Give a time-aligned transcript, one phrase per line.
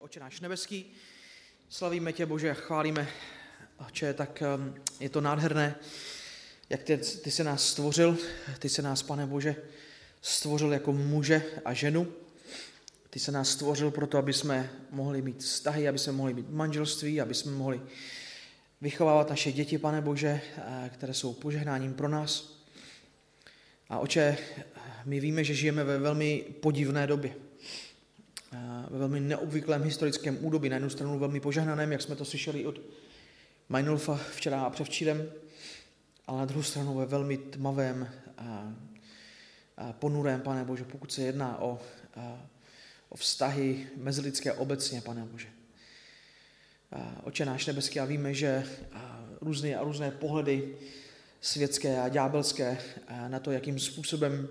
[0.00, 0.92] Oče náš nebeský,
[1.68, 3.08] slavíme tě, Bože, chválíme,
[3.86, 5.74] Oče, tak um, je to nádherné,
[6.70, 8.18] jak ty, ty se nás stvořil,
[8.58, 9.56] ty se nás, pane Bože,
[10.22, 12.12] stvořil jako muže a ženu.
[13.10, 17.20] Ty se nás stvořil proto, aby jsme mohli mít vztahy, aby jsme mohli mít manželství,
[17.20, 17.80] aby jsme mohli
[18.80, 20.40] vychovávat naše děti, pane Bože,
[20.88, 22.62] které jsou požehnáním pro nás.
[23.88, 24.38] A oče,
[25.04, 27.49] my víme, že žijeme ve velmi podivné době
[28.90, 32.80] ve velmi neobvyklém historickém údobí, na jednu stranu velmi požehnaném, jak jsme to slyšeli od
[33.68, 35.32] Meinolfa včera a převčírem,
[36.26, 38.74] ale na druhou stranu ve velmi tmavém a,
[39.76, 41.80] a ponurém, pane Bože, pokud se jedná o,
[42.16, 42.46] a,
[43.08, 45.48] o vztahy mezilidské obecně, pane Bože.
[46.92, 50.76] A, oče náš nebeský a víme, že a, různé a různé pohledy
[51.40, 54.48] světské a ďábelské a na to, jakým způsobem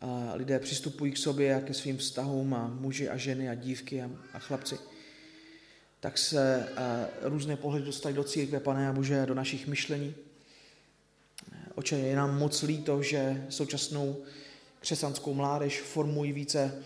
[0.00, 4.02] a lidé přistupují k sobě a ke svým vztahům a muži a ženy a dívky
[4.02, 4.78] a, a chlapci,
[6.00, 6.68] tak se
[7.22, 10.14] různé pohledy dostaly do církve, pane a Bože, do našich myšlení.
[11.74, 14.22] Oče, je nám moc líto, že současnou
[14.80, 16.82] křesťanskou mládež formují více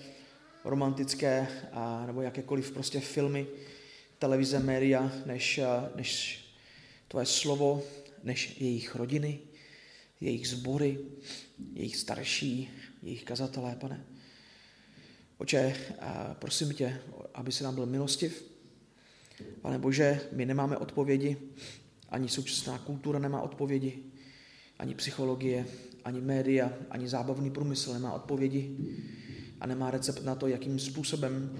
[0.65, 3.47] romantické a, nebo jakékoliv prostě filmy,
[4.19, 5.61] televize, média, než,
[5.95, 6.45] než
[7.09, 7.83] tvoje slovo,
[8.23, 9.39] než jejich rodiny,
[10.21, 10.99] jejich sbory,
[11.73, 12.71] jejich starší,
[13.03, 14.05] jejich kazatelé, pane.
[15.39, 15.77] Oče,
[16.39, 17.01] prosím tě,
[17.35, 18.45] aby se nám byl milostiv.
[19.63, 21.37] Pane Bože, my nemáme odpovědi,
[22.09, 23.99] ani současná kultura nemá odpovědi,
[24.79, 25.67] ani psychologie,
[26.05, 28.77] ani média, ani zábavný průmysl nemá odpovědi
[29.61, 31.59] a nemá recept na to, jakým způsobem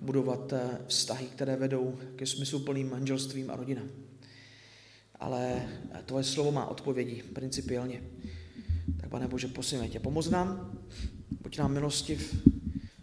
[0.00, 3.90] budovat eh, vztahy, které vedou ke smysluplným manželstvím a rodinám.
[5.20, 5.68] Ale
[6.06, 8.02] tvoje slovo má odpovědi principiálně.
[9.14, 10.78] Pane Bože, prosím tě, pomoz nám,
[11.42, 12.48] buď nám milostiv.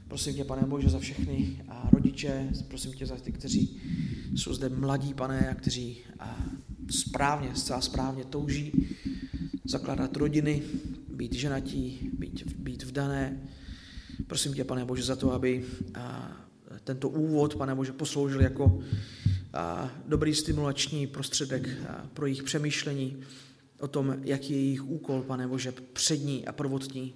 [0.08, 3.82] Prosím tě, pane Bože, za všechny a rodiče, prosím tě za ty, kteří
[4.36, 6.46] jsou zde mladí, pane, a kteří a
[6.90, 8.96] správně, zcela správně touží
[9.66, 10.62] zakládat rodiny,
[11.14, 13.40] být ženatí, být, být vdané.
[14.28, 16.38] Prosím tě, pane Bože, za to, aby a,
[16.84, 18.80] tento úvod, pane Bože, posloužil jako
[19.54, 23.18] a, dobrý stimulační prostředek a, pro jejich přemýšlení,
[23.82, 27.14] o tom, jaký je jejich úkol, pane Bože, přední a prvotní.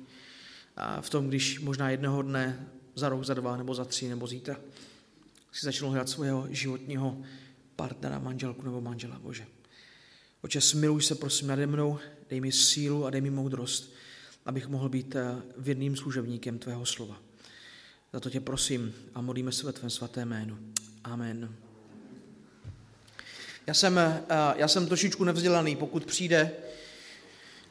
[0.75, 4.27] A v tom, když možná jednoho dne, za rok, za dva, nebo za tři, nebo
[4.27, 4.57] zítra,
[5.51, 7.21] si začnou hledat svého životního
[7.75, 9.45] partnera, manželku nebo manžela, Bože.
[10.41, 11.99] Oče, smiluj se prosím nade mnou,
[12.29, 13.93] dej mi sílu a dej mi moudrost,
[14.45, 17.21] abych mohl být eh, věrným služebníkem Tvého slova.
[18.13, 20.57] Za to tě prosím a modlíme se ve Tvém svaté jménu.
[21.03, 21.64] Amen.
[23.67, 24.23] Já jsem, eh,
[24.55, 26.51] já jsem trošičku nevzdělaný, pokud přijde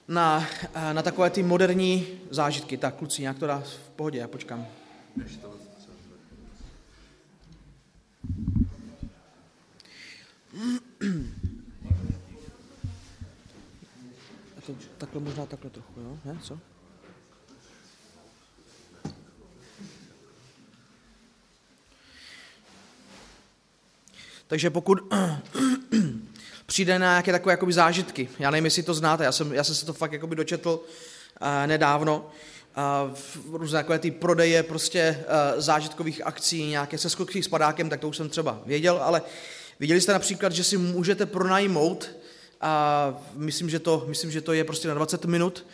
[0.08, 2.76] na, eh, na takové ty moderní zážitky.
[2.76, 4.66] Tak, kluci, nějak to dá v pohodě, já počkám.
[14.98, 16.18] Takhle možná takhle trochu, jo?
[16.24, 16.38] Ne?
[16.42, 16.58] Co?
[24.46, 24.98] Takže pokud
[26.66, 29.74] přijde na nějaké takové jakoby zážitky, já nevím, jestli to znáte, já jsem, já jsem
[29.74, 32.30] se to fakt jakoby dočetl uh, nedávno,
[33.06, 38.00] uh, různé takové ty prodeje prostě uh, zážitkových akcí, nějaké se skoky s padákem, tak
[38.00, 39.22] to už jsem třeba věděl, ale
[39.80, 42.10] viděli jste například, že si můžete pronajmout,
[42.60, 45.66] a myslím, že to, myslím, že to je prostě na 20 minut,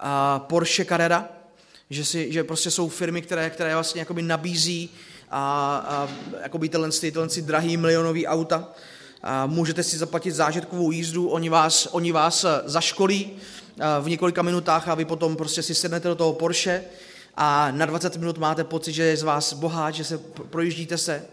[0.00, 1.28] a Porsche Carrera,
[1.90, 4.90] že, si, že prostě jsou firmy, které, které vlastně nabízí
[5.30, 6.08] a, a
[6.42, 8.68] jakoby tyhle, tyhle drahý milionový auta.
[9.22, 14.42] A můžete si zaplatit zážitkovou jízdu, oni vás, oni vás eh, zaškolí eh, v několika
[14.42, 16.84] minutách a vy potom prostě si sednete do toho Porsche
[17.36, 20.18] a na 20 minut máte pocit, že je z vás boháč, že se
[20.50, 21.24] projíždíte se.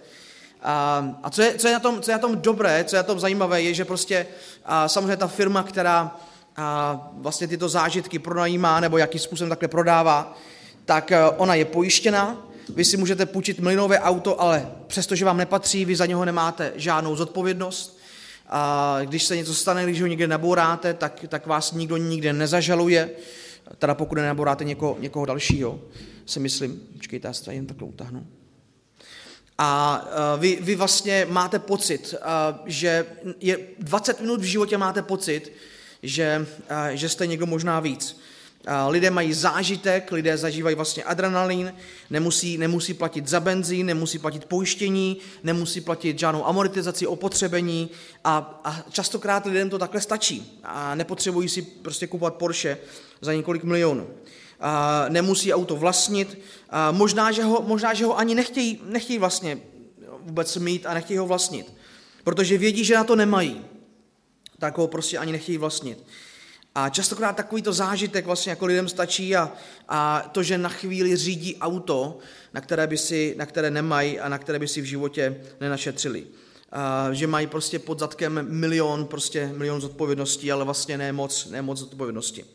[0.64, 3.00] A, a co, je, co, je na tom, co je na tom dobré, co je
[3.00, 4.28] na tom zajímavé, je, že prostě
[4.66, 6.16] a samozřejmě ta firma, která
[6.58, 10.38] a vlastně tyto zážitky pronajímá nebo jakým způsobem takhle prodává,
[10.86, 12.38] tak eh, ona je pojištěná,
[12.70, 17.16] vy si můžete půjčit milionové auto, ale přestože vám nepatří, vy za něho nemáte žádnou
[17.16, 18.00] zodpovědnost.
[18.50, 23.10] A když se něco stane, když ho někde nabouráte, tak, tak vás nikdo nikde nezažaluje,
[23.80, 25.82] teda pokud nenabouráte někoho, někoho dalšího,
[26.26, 26.82] si myslím.
[26.94, 28.28] Počkejte, já se jen takhle utáhnu.
[29.58, 30.06] A
[30.38, 32.16] vy, vy vlastně máte pocit,
[32.66, 33.06] že
[33.40, 35.52] je 20 minut v životě máte pocit,
[36.04, 36.46] že,
[36.92, 38.20] že jste někdo možná víc.
[38.88, 41.74] Lidé mají zážitek, lidé zažívají vlastně adrenalin,
[42.10, 47.90] nemusí, nemusí platit za benzín, nemusí platit pojištění, nemusí platit žádnou amortizaci, opotřebení
[48.24, 52.78] a, a častokrát lidem to takhle stačí a nepotřebují si prostě kupovat Porsche
[53.22, 54.08] za několik milionů.
[54.60, 56.40] A nemusí auto vlastnit,
[56.70, 59.60] a možná, že ho, možná, že ho ani nechtějí, nechtějí vlastně
[60.20, 61.74] vůbec mít a nechtějí ho vlastnit.
[62.24, 63.66] Protože vědí, že na to nemají,
[64.60, 66.04] tak ho prostě ani nechtějí vlastnit.
[66.76, 69.52] A častokrát takovýto zážitek vlastně jako lidem stačí a,
[69.90, 72.20] a to, že na chvíli řídí auto,
[72.54, 76.28] na které, by si, na které nemají a na které by si v životě nenašetřili.
[76.72, 81.62] A, že mají prostě pod zadkem milion, prostě milion zodpovědností, ale vlastně ne moc, ne
[81.62, 82.46] moc zodpovědnosti.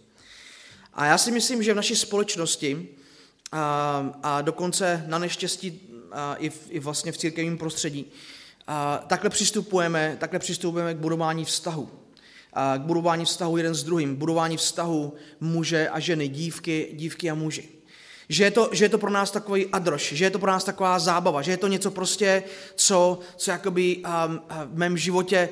[0.94, 2.88] A já si myslím, že v naší společnosti
[3.52, 5.80] a, a dokonce na neštěstí
[6.12, 8.12] a, i, v, i vlastně v církevním prostředí,
[8.66, 11.99] a, takhle přistupujeme, takhle přistupujeme k budování vztahu
[12.52, 17.68] k budování vztahu jeden s druhým, budování vztahu muže a ženy, dívky, dívky a muži.
[18.28, 20.64] Že je, to, že je to pro nás takový adroš, že je to pro nás
[20.64, 22.42] taková zábava, že je to něco prostě,
[22.74, 25.48] co, co jakoby um, v mém životě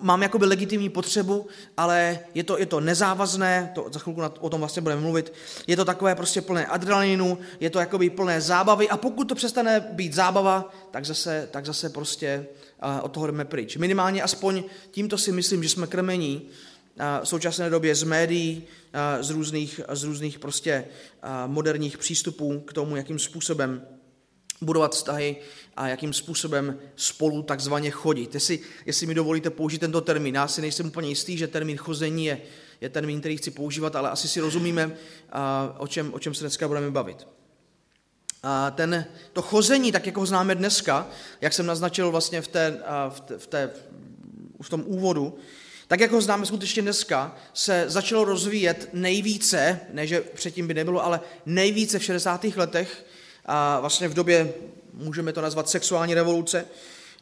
[0.00, 1.46] mám jakoby legitimní potřebu,
[1.76, 5.32] ale je to, je to nezávazné, to za chvilku o tom vlastně budeme mluvit,
[5.66, 9.80] je to takové prostě plné adrenalinu, je to jakoby plné zábavy a pokud to přestane
[9.80, 12.46] být zábava, tak zase, tak zase prostě
[13.02, 13.76] od toho jdeme pryč.
[13.76, 16.48] Minimálně aspoň tímto si myslím, že jsme krmení
[17.22, 18.62] v současné době z médií,
[19.20, 20.84] z různých, z různých prostě
[21.46, 23.82] moderních přístupů k tomu, jakým způsobem
[24.60, 25.36] budovat vztahy
[25.76, 28.34] a jakým způsobem spolu takzvaně chodit.
[28.34, 32.26] Jestli, jestli mi dovolíte použít tento termín, já si nejsem úplně jistý, že termín chození
[32.26, 32.40] je,
[32.80, 34.96] je termín, který chci používat, ale asi si rozumíme,
[35.78, 37.26] o čem, o čem se dneska budeme bavit.
[38.42, 41.06] A ten, to chození, tak jako ho známe dneska,
[41.40, 43.70] jak jsem naznačil vlastně v, té, v, té, v, té,
[44.62, 45.38] v tom úvodu,
[45.88, 51.04] tak jak ho známe skutečně dneska, se začalo rozvíjet nejvíce, ne že předtím by nebylo,
[51.04, 52.44] ale nejvíce v 60.
[52.56, 53.06] letech,
[53.46, 54.52] a vlastně v době,
[54.92, 56.64] můžeme to nazvat sexuální revoluce,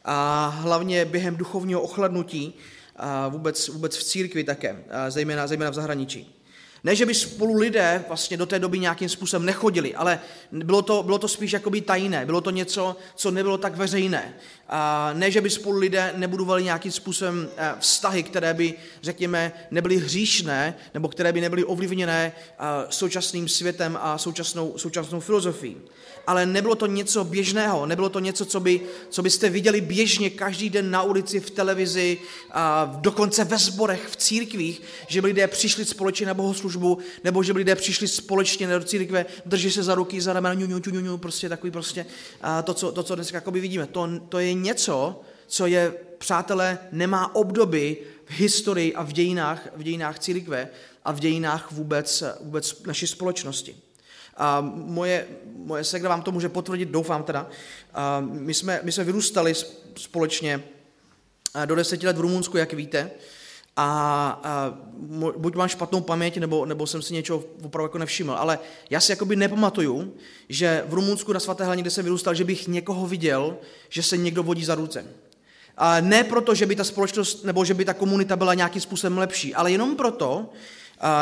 [0.05, 2.53] a hlavně během duchovního ochladnutí,
[2.95, 6.36] a vůbec, vůbec v církvi také, zejména, zejména v zahraničí.
[6.83, 10.19] Ne, že by spolu lidé vlastně do té doby nějakým způsobem nechodili, ale
[10.51, 14.33] bylo to, bylo to spíš jakoby tajné, bylo to něco, co nebylo tak veřejné.
[15.13, 20.75] Ne, že by spolu lidé nebudovali nějakým způsobem eh, vztahy, které by, řekněme, nebyly hříšné,
[20.93, 25.77] nebo které by nebyly ovlivněné eh, současným světem a současnou, současnou filozofií
[26.27, 30.69] ale nebylo to něco běžného, nebylo to něco, co, by, co byste viděli běžně každý
[30.69, 32.17] den na ulici, v televizi,
[32.51, 37.53] a dokonce ve sborech, v církvích, že by lidé přišli společně na bohoslužbu, nebo že
[37.53, 40.61] by lidé přišli společně do církve, drží se za ruky, za ramena,
[41.17, 42.05] prostě takový prostě,
[42.41, 43.87] a to, co, to, co dneska vidíme.
[43.87, 49.83] To, to je něco, co je, přátelé, nemá obdoby v historii a v dějinách, v
[49.83, 50.69] dějinách církve
[51.05, 53.75] a v dějinách vůbec, vůbec naší společnosti.
[54.37, 57.49] A moje, moje segra vám to může potvrdit, doufám teda.
[57.93, 59.53] A my, jsme, my jsme vyrůstali
[59.97, 60.63] společně
[61.65, 63.11] do deseti let v Rumunsku, jak víte.
[63.79, 64.73] A, a
[65.37, 68.59] buď mám špatnou paměť, nebo, nebo jsem si něčeho opravdu jako nevšiml, ale
[68.89, 70.13] já si jakoby nepamatuju,
[70.49, 73.57] že v Rumunsku na svaté hraně, kde jsem vyrůstal, že bych někoho viděl,
[73.89, 75.05] že se někdo vodí za ruce.
[75.77, 79.17] A ne proto, že by ta společnost nebo že by ta komunita byla nějakým způsobem
[79.17, 80.49] lepší, ale jenom proto,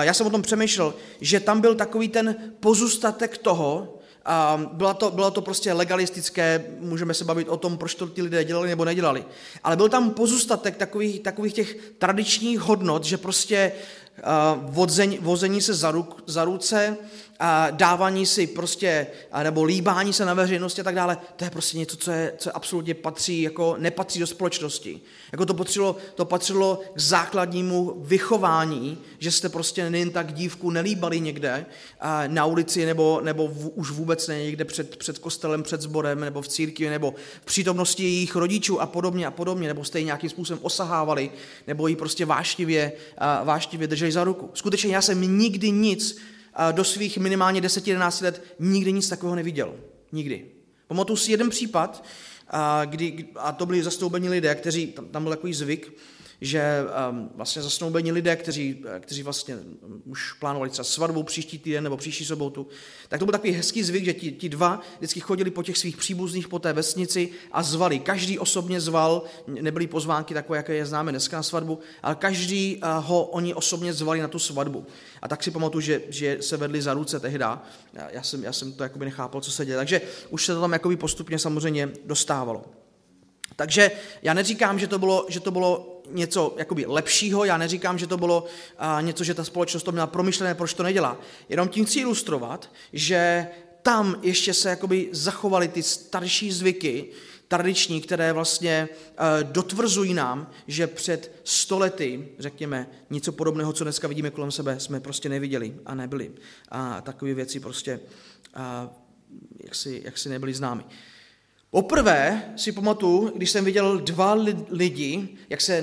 [0.01, 5.11] já jsem o tom přemýšlel, že tam byl takový ten pozůstatek toho, a bylo to,
[5.11, 8.85] bylo to prostě legalistické, můžeme se bavit o tom, proč to ti lidé dělali nebo
[8.85, 9.25] nedělali.
[9.63, 13.71] Ale byl tam pozůstatek takových, takových těch tradičních hodnot, že prostě
[14.17, 16.97] uh, vození, vození se za, ruk, za ruce,
[17.71, 19.07] dávání si prostě,
[19.43, 22.55] nebo líbání se na veřejnosti a tak dále, to je prostě něco, co, je, co
[22.55, 25.01] absolutně patří, jako nepatří do společnosti.
[25.31, 31.19] Jako to patřilo, to patřilo k základnímu vychování, že jste prostě nejen tak dívku nelíbali
[31.19, 31.65] někde
[32.27, 36.41] na ulici nebo, nebo v, už vůbec ne někde před, před kostelem, před sborem nebo
[36.41, 40.29] v církvi nebo v přítomnosti jejich rodičů a podobně a podobně, nebo jste ji nějakým
[40.29, 41.31] způsobem osahávali
[41.67, 42.91] nebo ji prostě váštivě,
[43.43, 44.49] váštivě drželi za ruku.
[44.53, 46.17] Skutečně já jsem nikdy nic
[46.71, 49.75] do svých minimálně 10-11 let nikdy nic takového neviděl.
[50.11, 50.45] Nikdy.
[50.87, 52.05] Pamatuju si jeden případ,
[52.85, 55.93] kdy, a to byli zastoupení lidé, kteří, tam byl takový zvyk,
[56.41, 59.57] že um, vlastně zasnoubení lidé, kteří, kteří vlastně
[60.05, 62.67] už plánovali třeba svatbu příští týden nebo příští sobotu,
[63.09, 65.97] tak to byl takový hezký zvyk, že ti, ti dva vždycky chodili po těch svých
[65.97, 67.99] příbuzných po té vesnici a zvali.
[67.99, 73.05] Každý osobně zval, nebyly pozvánky takové, jaké je známe dneska na svatbu, ale každý uh,
[73.05, 74.85] ho oni osobně zvali na tu svatbu.
[75.21, 77.63] A tak si pamatuju, že, že se vedli za ruce tehda.
[77.93, 79.77] Já, já, jsem, já jsem to jakoby nechápal, co se děje.
[79.77, 82.65] Takže už se to tam jakoby postupně samozřejmě dostávalo.
[83.55, 88.07] Takže já neříkám, že to bylo, že to bylo něco jakoby lepšího, já neříkám, že
[88.07, 88.45] to bylo
[88.77, 91.17] a, něco, že ta společnost to měla promyšlené, proč to nedělá.
[91.49, 93.47] Jenom tím chci ilustrovat, že
[93.81, 97.09] tam ještě se jakoby zachovaly ty starší zvyky,
[97.47, 104.31] tradiční, které vlastně e, dotvrzují nám, že před stolety, řekněme, něco podobného, co dneska vidíme
[104.31, 106.31] kolem sebe, jsme prostě neviděli a nebyli.
[106.69, 107.99] A takové věci prostě
[108.53, 108.89] a,
[109.63, 110.83] jak, si, jak si nebyly známy.
[111.69, 114.37] Poprvé si pamatuju, když jsem viděl dva
[114.69, 115.81] lidi, jak se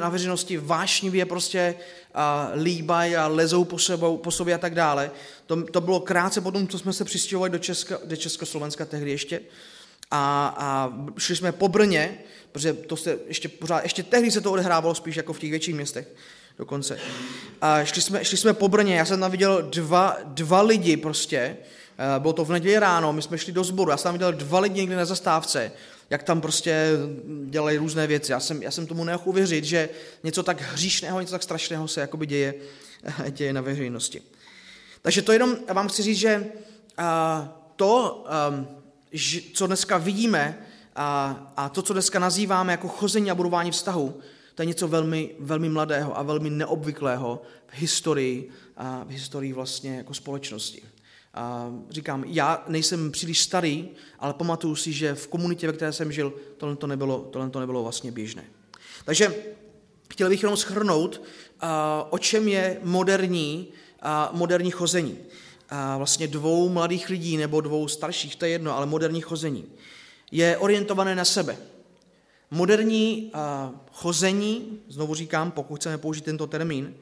[0.00, 1.74] na veřejnosti vášnivě prostě
[2.62, 5.10] líbají a lezou po, sebou, po sobě a tak dále.
[5.46, 9.40] To, to bylo krátce potom, co jsme se přistěhovali do, Česka, do Československa tehdy ještě.
[10.10, 12.18] A, a šli jsme po Brně,
[12.52, 15.74] protože to se ještě pořád, ještě tehdy se to odehrávalo spíš jako v těch větších
[15.74, 16.08] městech
[16.58, 16.98] dokonce.
[17.60, 21.56] A šli jsme, šli jsme po Brně, já jsem tam viděl dva, dva lidi prostě,
[22.18, 24.60] bylo to v neděli ráno, my jsme šli do sboru, já jsem tam viděl dva
[24.60, 25.72] lidi někde na zastávce,
[26.10, 26.88] jak tam prostě
[27.46, 28.32] dělají různé věci.
[28.32, 29.88] Já jsem, já jsem tomu nemohl uvěřit, že
[30.22, 32.54] něco tak hříšného, něco tak strašného se jakoby děje,
[33.30, 34.22] děje na veřejnosti.
[35.02, 36.46] Takže to jenom vám chci říct, že
[37.76, 38.68] to, ehm,
[39.52, 40.58] co dneska vidíme
[40.96, 44.20] a to, co dneska nazýváme jako chození a budování vztahu,
[44.54, 48.50] to je něco velmi, velmi mladého a velmi neobvyklého v historii,
[49.04, 50.82] v historii vlastně jako společnosti.
[51.90, 53.88] Říkám, já nejsem příliš starý,
[54.18, 57.60] ale pamatuju si, že v komunitě, ve které jsem žil, tohle to nebylo, tohle to
[57.60, 58.44] nebylo vlastně běžné.
[59.04, 59.34] Takže
[60.10, 61.22] chtěl bych jenom schrnout,
[62.10, 63.68] o čem je moderní,
[64.32, 65.18] moderní chození.
[65.96, 69.64] Vlastně dvou mladých lidí nebo dvou starších, to je jedno, ale moderní chození.
[70.30, 71.56] Je orientované na sebe.
[72.50, 73.32] Moderní
[73.92, 76.94] chození, znovu říkám, pokud chceme použít tento termín,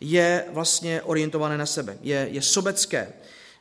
[0.00, 3.12] je vlastně orientované na sebe, je, je sobecké,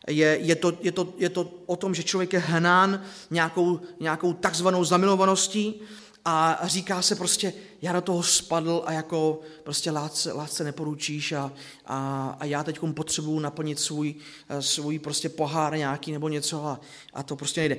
[0.07, 4.33] je, je, to, je, to, je to o tom, že člověk je hnán nějakou, nějakou
[4.33, 5.81] takzvanou zamilovaností
[6.25, 11.51] a říká se prostě, já do toho spadl a jako prostě lásce, lásce neporučíš a,
[11.85, 14.15] a, a já teď potřebuju naplnit svůj,
[14.59, 16.79] svůj prostě pohár nějaký nebo něco a,
[17.13, 17.77] a to prostě nejde.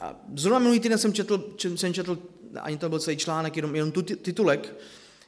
[0.00, 2.18] A zrovna minulý týden jsem četl, jsem četl
[2.60, 4.74] ani to byl celý článek, jenom, jenom tu titulek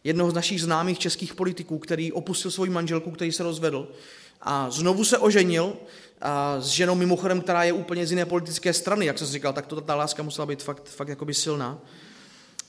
[0.05, 3.89] jednoho z našich známých českých politiků, který opustil svoji manželku, který se rozvedl
[4.41, 5.77] a znovu se oženil
[6.23, 9.67] a s ženou mimochodem, která je úplně z jiné politické strany, jak jsem říkal, tak
[9.67, 11.79] to ta láska musela být fakt, fakt jakoby silná.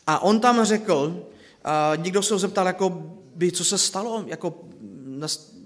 [0.07, 1.27] A on tam řekl,
[1.63, 2.89] a někdo se ho zeptal, jako
[3.35, 4.63] by, co se stalo, jako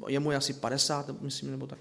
[0.08, 1.80] je asi 50, myslím, nebo tak,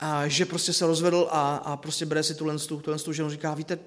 [0.00, 3.54] a že prostě se rozvedl a, a prostě bere si tuhle, tuhle, tuhle ženu, říká,
[3.54, 3.78] víte,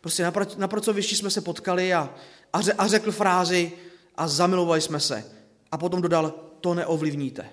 [0.00, 2.14] Prostě na, na pracovišti jsme se potkali a,
[2.52, 3.72] a, ře, a řekl frázi
[4.16, 5.24] a zamilovali jsme se.
[5.72, 7.48] A potom dodal, to neovlivníte.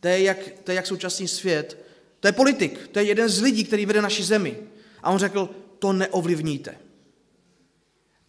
[0.00, 1.87] To je, jak, to je jak současný svět.
[2.20, 4.58] To je politik, to je jeden z lidí, který vede naši zemi.
[5.02, 5.48] A on řekl,
[5.78, 6.78] to neovlivníte.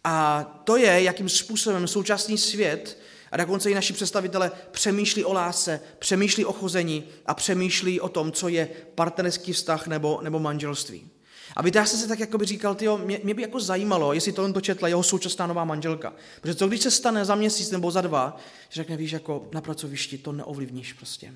[0.04, 2.98] A to je, jakým způsobem současný svět
[3.32, 8.32] a dokonce i naši představitele přemýšlí o lásce, přemýšlí o chození a přemýšlí o tom,
[8.32, 11.10] co je partnerský vztah nebo, nebo manželství.
[11.56, 14.12] A víte, já jsem si tak jako by říkal, tyjo, mě, mě, by jako zajímalo,
[14.12, 16.12] jestli tohle to četla jeho současná nová manželka.
[16.40, 18.36] Protože co když se stane za měsíc nebo za dva,
[18.68, 21.34] že řekne, víš, jako na pracovišti to neovlivníš prostě.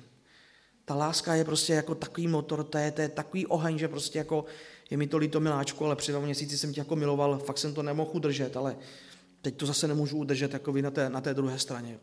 [0.85, 4.17] Ta láska je prostě jako takový motor, to je, to je takový oheň, že prostě
[4.17, 4.45] jako
[4.89, 7.73] je mi to líto miláčku, ale při dva měsíci jsem tě jako miloval, fakt jsem
[7.73, 8.77] to nemohl udržet, ale
[9.41, 11.99] teď to zase nemůžu udržet jako vy na té, na té druhé straně.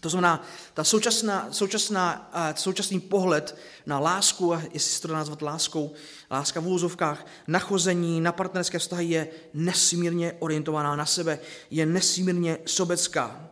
[0.00, 3.56] To znamená, ta současná, současná, současný pohled
[3.86, 5.92] na lásku, jestli se to nazvat láskou,
[6.30, 11.38] láska v úzovkách, na chození, na partnerské vztahy je nesmírně orientovaná na sebe,
[11.70, 13.50] je nesmírně sobecká.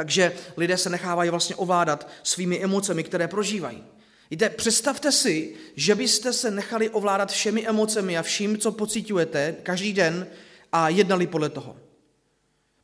[0.00, 3.84] Takže lidé se nechávají vlastně ovládat svými emocemi, které prožívají.
[4.30, 9.92] Víte, představte si, že byste se nechali ovládat všemi emocemi a vším, co pocitujete každý
[9.92, 10.26] den
[10.72, 11.76] a jednali podle toho.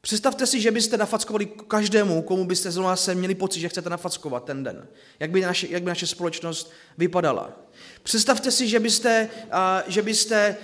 [0.00, 4.44] Představte si, že byste nafackovali každému, komu byste zrovna se měli pocit, že chcete nafackovat
[4.44, 4.86] ten den.
[5.18, 7.65] Jak by naše, jak by naše společnost vypadala.
[8.06, 9.28] Představte si, že byste,
[9.86, 10.56] že byste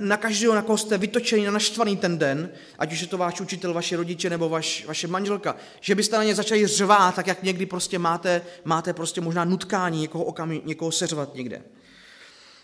[0.00, 3.40] na každého, na koho jste vytočeni, na naštvaný ten den, ať už je to váš
[3.40, 7.42] učitel, vaše rodiče nebo vaš, vaše manželka, že byste na ně začali řvát, tak jak
[7.42, 11.62] někdy prostě máte, máte prostě možná nutkání někoho, okam, někoho seřvat někde.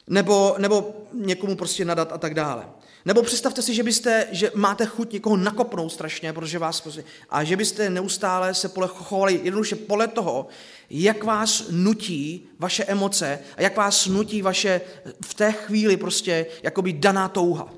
[0.07, 2.65] Nebo, nebo někomu prostě nadat a tak dále.
[3.07, 6.89] Nebo představte si, že byste, že máte chuť někoho nakopnout strašně, protože vás
[7.31, 10.47] a že byste neustále se pole chovali jednoduše podle toho,
[10.91, 14.81] jak vás nutí vaše emoce a jak vás nutí vaše
[15.25, 17.75] v té chvíli prostě jakoby daná touha.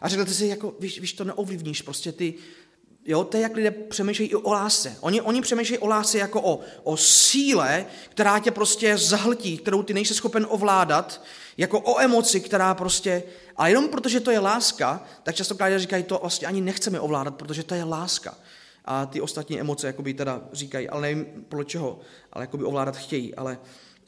[0.00, 2.34] A řeknete si, jako, víš, víš, to neovlivníš, prostě ty,
[3.04, 4.96] Jo, to je, jak lidé přemýšlejí i o lásce.
[5.00, 9.94] Oni, oni přemýšlejí o lásce jako o, o síle, která tě prostě zahltí, kterou ty
[9.94, 11.22] nejsi schopen ovládat,
[11.56, 13.22] jako o emoci, která prostě...
[13.56, 17.34] A jenom protože to je láska, tak často lidé říkají, to vlastně ani nechceme ovládat,
[17.34, 18.34] protože to je láska.
[18.84, 22.00] A ty ostatní emoce jakoby teda říkají, ale nevím podle čeho,
[22.32, 23.34] ale jakoby ovládat chtějí.
[23.34, 23.58] Ale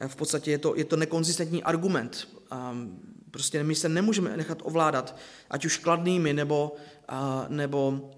[0.07, 2.29] v podstatě je to, je to nekonzistentní argument.
[2.51, 2.75] A
[3.31, 5.17] prostě my se nemůžeme nechat ovládat,
[5.51, 6.77] ať už kladnými nebo,
[7.09, 8.11] a, nebo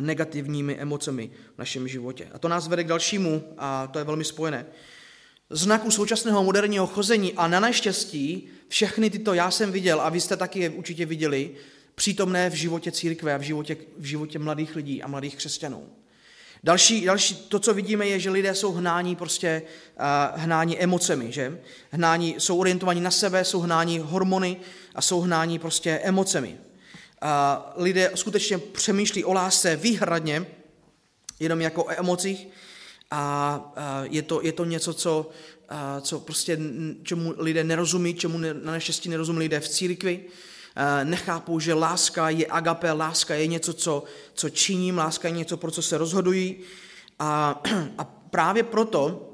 [0.00, 2.28] negativními emocemi v našem životě.
[2.32, 4.66] A to nás vede k dalšímu, a to je velmi spojené.
[5.52, 10.36] Znaků současného moderního chození a na naštěstí všechny tyto já jsem viděl a vy jste
[10.36, 11.50] taky je určitě viděli,
[11.94, 15.88] přítomné v životě církve a v životě, v životě mladých lidí a mladých křesťanů.
[16.64, 19.62] Další, další, to, co vidíme, je, že lidé jsou hnáni prostě
[20.34, 21.60] uh, hnáni emocemi, že?
[21.90, 24.56] Hnáni, jsou orientovaní na sebe, jsou hnáni hormony
[24.94, 26.56] a jsou hnáni prostě emocemi.
[27.22, 30.46] Uh, lidé skutečně přemýšlí o lásce výhradně,
[31.40, 32.48] jenom jako o emocích
[33.12, 35.30] a je, to, je to něco, co,
[36.00, 36.58] co prostě,
[37.02, 40.24] čemu lidé nerozumí, čemu ne, na neštěstí nerozumí lidé v církvi.
[41.04, 44.04] Nechápou, že láska je agape, láska je něco, co,
[44.34, 46.56] co činím, láska je něco, pro co se rozhodují.
[47.18, 47.62] A,
[47.98, 49.28] a právě proto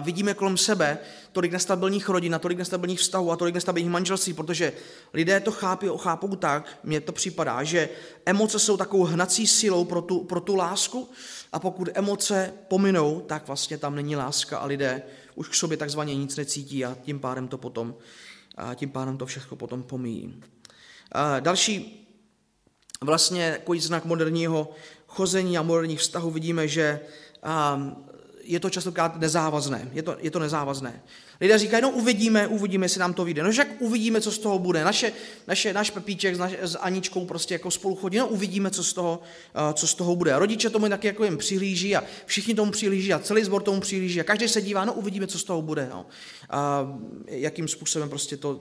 [0.00, 0.98] vidíme kolem sebe
[1.36, 4.72] tolik nestabilních rodin a tolik nestabilních vztahů a tolik nestabilních manželství, protože
[5.12, 7.88] lidé to chápí, chápou tak, mně to připadá, že
[8.26, 11.10] emoce jsou takovou hnací silou pro tu, pro tu lásku
[11.52, 15.02] a pokud emoce pominou, tak vlastně tam není láska a lidé
[15.34, 17.94] už k sobě takzvaně nic necítí a tím pádem to potom
[18.56, 20.40] a tím pádem to všechno potom pomíjí.
[21.12, 22.08] A další
[23.00, 24.72] vlastně takový znak moderního
[25.06, 27.00] chození a moderních vztahů vidíme, že
[28.46, 29.90] je to častokrát nezávazné.
[29.92, 31.02] Je to, je to nezávazné.
[31.40, 33.42] Lidé říkají, no uvidíme, uvidíme, jestli nám to vyjde.
[33.42, 34.84] No však uvidíme, co z toho bude.
[34.84, 35.12] Naše,
[35.46, 38.92] naše, náš Pepíček s, naš, s Aničkou prostě jako spolu chodí, no uvidíme, co z
[38.92, 39.20] toho,
[39.68, 40.32] uh, co z toho bude.
[40.32, 43.80] A rodiče tomu taky jako jim přihlíží a všichni tomu přihlíží a celý sbor tomu
[43.80, 45.88] přihlíží a každý se dívá, no uvidíme, co z toho bude.
[45.90, 46.06] No.
[46.50, 46.86] A
[47.26, 48.60] jakým způsobem prostě to...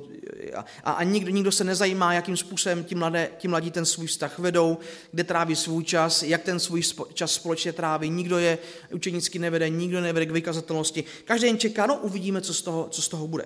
[0.83, 4.39] A, a nikdo, nikdo se nezajímá, jakým způsobem ti, mladé, ti mladí ten svůj vztah
[4.39, 4.77] vedou,
[5.11, 8.09] kde tráví svůj čas, jak ten svůj čas společně tráví.
[8.09, 8.57] Nikdo je
[8.93, 11.03] učenicky nevede, nikdo nevede k vykazatelnosti.
[11.25, 13.45] Každý jen čeká, no uvidíme, co z toho, co z toho bude.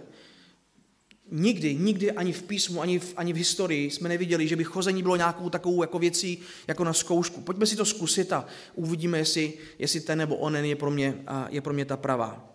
[1.31, 5.03] Nikdy, nikdy ani v písmu, ani v, ani v historii jsme neviděli, že by chození
[5.03, 7.41] bylo nějakou takovou jako věcí jako na zkoušku.
[7.41, 8.45] Pojďme si to zkusit a
[8.75, 12.49] uvidíme, jestli, jestli ten nebo onen je pro mě, je pro mě ta pravá.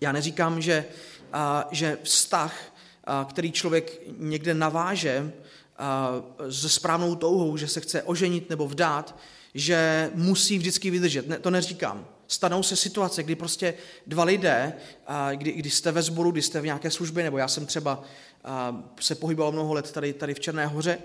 [0.00, 0.84] Já neříkám, že,
[1.70, 2.74] že vztah,
[3.28, 5.32] který člověk někde naváže
[6.50, 9.18] se správnou touhou, že se chce oženit nebo vdát,
[9.54, 11.28] že musí vždycky vydržet.
[11.28, 13.74] Ne, to neříkám stanou se situace, kdy prostě
[14.06, 14.72] dva lidé,
[15.34, 18.02] kdy, kdy jste ve sboru, kdy jste v nějaké službě, nebo já jsem třeba
[19.00, 20.98] se pohyboval mnoho let tady, tady v Černé hoře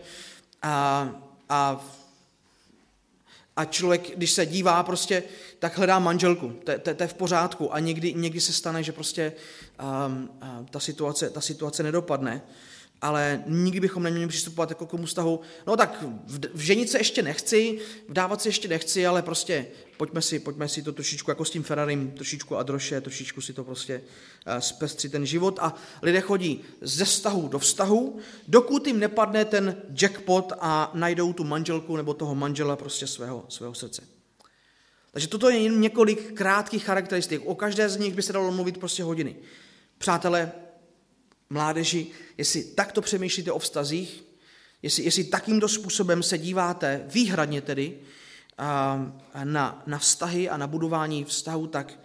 [0.62, 1.10] a,
[1.50, 1.86] a
[3.56, 5.24] a člověk, když se dívá prostě,
[5.60, 6.54] tak hledá manželku,
[6.84, 7.74] to, je v pořádku.
[7.74, 9.34] A někdy, někdy se stane, že prostě
[10.08, 10.30] um,
[10.70, 12.42] ta, situace, ta situace nedopadne
[13.02, 16.04] ale nikdy bychom neměli přistupovat jako k tomu vztahu, no tak
[16.54, 19.66] v, ženit se ještě nechci, vdávat se ještě nechci, ale prostě
[19.98, 23.64] pojďme si, pojďme si to trošičku jako s tím Ferrarim, trošičku adroše, trošičku si to
[23.64, 24.02] prostě
[24.48, 29.82] uh, zpestřit ten život a lidé chodí ze vztahu do vztahu, dokud jim nepadne ten
[30.02, 34.04] jackpot a najdou tu manželku nebo toho manžela prostě svého, svého srdce.
[35.12, 37.42] Takže toto je jen několik krátkých charakteristik.
[37.46, 39.36] O každé z nich by se dalo mluvit prostě hodiny.
[39.98, 40.52] Přátelé,
[41.52, 44.24] mládeži, jestli takto přemýšlíte o vztazích,
[44.82, 48.00] jestli, jestli takýmto způsobem se díváte, výhradně tedy,
[49.44, 52.00] na, na vztahy a na budování vztahu, tak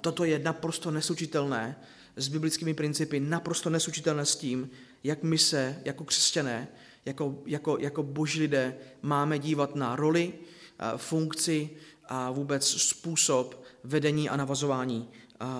[0.00, 1.76] toto je naprosto neslučitelné
[2.16, 4.70] s biblickými principy, naprosto neslučitelné s tím,
[5.04, 6.68] jak my se jako křesťané,
[7.04, 10.32] jako, jako, jako boží lidé máme dívat na roli,
[10.96, 11.70] funkci
[12.08, 15.08] a vůbec způsob vedení a navazování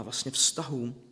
[0.03, 1.04] vlastně vztahů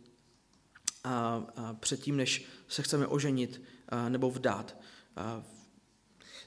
[1.03, 4.77] a, a předtím, než se chceme oženit a, nebo vdát.
[5.15, 5.43] A,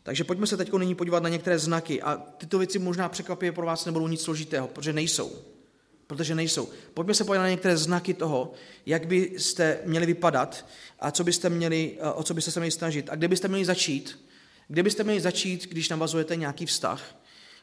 [0.03, 2.03] takže pojďme se teď nyní podívat na některé znaky.
[2.03, 5.33] A tyto věci možná překvapivě pro vás nebudou nic složitého, protože nejsou.
[6.07, 6.69] Protože nejsou.
[6.95, 8.53] Pojďme se podívat na některé znaky toho,
[8.87, 10.67] jak byste měli vypadat
[11.01, 13.11] a co byste měli, o co byste se měli snažit.
[13.11, 14.27] A kde byste měli začít?
[14.69, 17.17] Kde byste měli začít, když navazujete nějaký vztah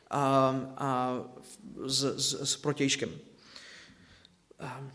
[0.10, 1.20] a, a
[1.86, 3.12] s, s, s protějškem?
[4.60, 4.88] A,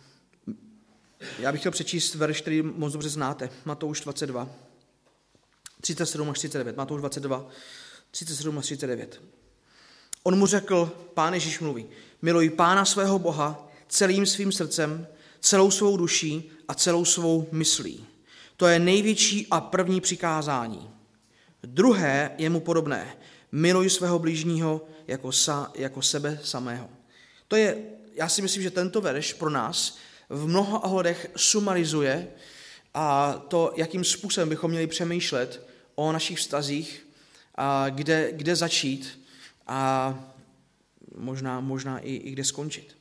[1.38, 3.50] já bych chtěl přečíst verš, který moc dobře znáte.
[3.64, 4.48] Matouš 22,
[5.80, 6.76] 37 až 39.
[6.76, 7.48] Matouš 22,
[8.10, 9.22] 37 až 39.
[10.22, 11.86] On mu řekl, pán Ježíš mluví,
[12.22, 15.06] miluj pána svého Boha celým svým srdcem,
[15.40, 18.06] celou svou duší a celou svou myslí.
[18.56, 20.90] To je největší a první přikázání.
[21.62, 23.16] Druhé je mu podobné.
[23.52, 26.88] Miluj svého blížního jako, sa, jako sebe samého.
[27.48, 27.76] To je,
[28.14, 29.98] já si myslím, že tento verš pro nás
[30.28, 32.28] v mnoha ohledech sumarizuje
[32.94, 37.06] a to, jakým způsobem bychom měli přemýšlet o našich vztazích,
[37.54, 39.20] a kde, kde začít
[39.66, 40.14] a
[41.16, 42.96] možná, možná i, i kde skončit.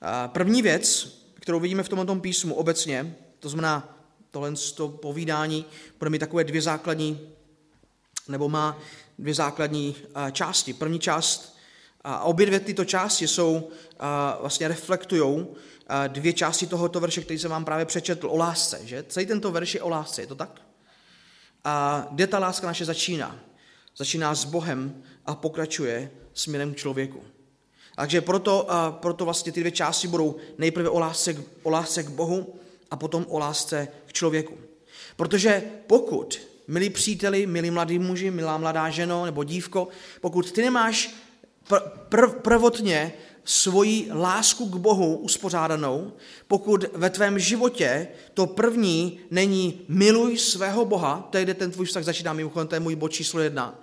[0.00, 3.98] A první věc, kterou vidíme v tomto písmu obecně, to znamená
[4.30, 5.64] tohle to povídání,
[5.98, 7.20] bude mít takové dvě základní,
[8.28, 8.78] nebo má
[9.18, 9.96] dvě základní
[10.32, 10.72] části.
[10.72, 11.56] První část
[12.06, 13.70] A obě dvě tyto části jsou,
[14.40, 15.46] vlastně reflektují
[16.08, 18.80] dvě části tohoto verše, který jsem vám právě přečetl o lásce.
[18.84, 19.04] Že?
[19.08, 20.62] Celý tento verš je o lásce, je to tak?
[21.64, 23.38] A kde ta láska naše začíná?
[23.96, 27.22] Začíná s Bohem a pokračuje směrem k člověku.
[27.96, 32.54] Takže proto, proto vlastně ty dvě části budou nejprve o lásce, o lásce k Bohu
[32.90, 34.58] a potom o lásce k člověku.
[35.16, 39.88] Protože pokud, milí příteli, milí mladí muži, milá mladá ženo nebo dívko,
[40.20, 41.14] pokud ty nemáš
[41.68, 43.12] pr- pr- prvotně
[43.46, 46.12] svoji lásku k Bohu uspořádanou,
[46.48, 51.86] pokud ve tvém životě to první není miluj svého Boha, to je, kde ten tvůj
[51.86, 53.80] vztah začíná, mimochodem, to je můj bod číslo jedna,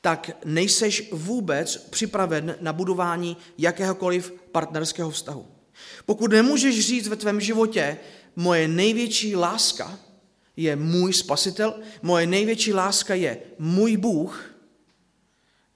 [0.00, 5.46] tak nejseš vůbec připraven na budování jakéhokoliv partnerského vztahu.
[6.06, 7.98] Pokud nemůžeš říct ve tvém životě,
[8.36, 9.98] moje největší láska
[10.56, 14.56] je můj spasitel, moje největší láska je můj Bůh,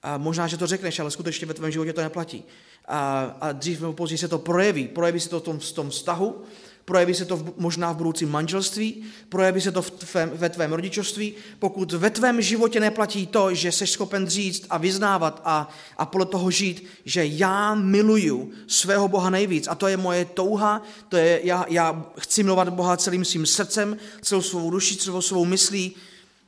[0.02, 2.44] a možná, že to řekneš, ale skutečně ve tvém životě to neplatí.
[2.92, 4.88] A, a dřív nebo později se to projeví.
[4.88, 6.44] Projeví se to v tom, v tom vztahu,
[6.84, 10.72] projeví se to v, možná v budoucím manželství, projeví se to v tvém, ve tvém
[10.72, 11.34] rodičovství.
[11.58, 16.26] Pokud ve tvém životě neplatí to, že jsi schopen říct a vyznávat a, a podle
[16.26, 21.40] toho žít, že já miluju svého Boha nejvíc a to je moje touha, to je,
[21.44, 25.96] já, já chci milovat Boha celým svým srdcem, celou svou duší, celou svou myslí.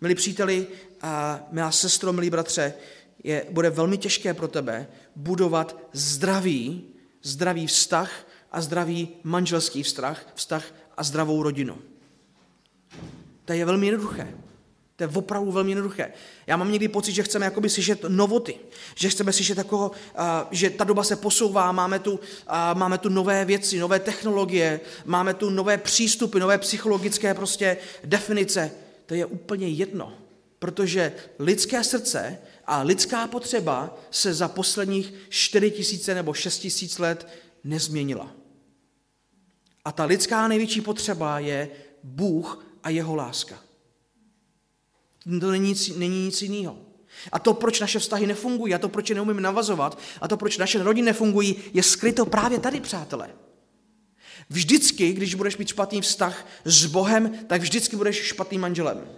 [0.00, 0.66] Milí příteli,
[1.02, 2.74] a milá sestro, milí bratře,
[3.24, 6.84] je, bude velmi těžké pro tebe budovat zdravý,
[7.22, 10.64] zdravý vztah a zdravý manželský vztah, vztah
[10.96, 11.78] a zdravou rodinu.
[13.44, 14.34] To je velmi jednoduché.
[14.96, 16.12] To je opravdu velmi jednoduché.
[16.46, 18.58] Já mám někdy pocit, že chceme jakoby slyšet novoty,
[18.94, 19.90] že chceme slyšet takového,
[20.50, 22.20] že ta doba se posouvá, máme tu,
[22.74, 28.70] máme tu nové věci, nové technologie, máme tu nové přístupy, nové psychologické prostě definice.
[29.06, 30.12] To je úplně jedno,
[30.58, 32.38] protože lidské srdce
[32.72, 37.28] a lidská potřeba se za posledních 4 tisíce nebo 6 tisíc let
[37.64, 38.32] nezměnila.
[39.84, 41.70] A ta lidská největší potřeba je
[42.02, 43.58] Bůh a jeho láska.
[45.40, 46.78] To není nic, není nic jiného.
[47.32, 50.58] A to, proč naše vztahy nefungují, a to, proč je neumíme navazovat, a to, proč
[50.58, 53.30] naše rodiny nefungují, je skryto právě tady, přátelé.
[54.50, 59.08] Vždycky, když budeš mít špatný vztah s Bohem, tak vždycky budeš špatným manželem.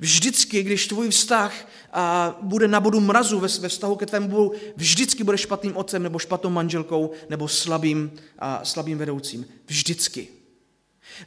[0.00, 4.52] Vždycky, když tvůj vztah a, bude na bodu mrazu ve, ve vztahu ke tvému Bohu,
[4.76, 9.46] vždycky budeš špatným otcem nebo špatnou manželkou nebo slabým, a, slabým vedoucím.
[9.66, 10.28] Vždycky.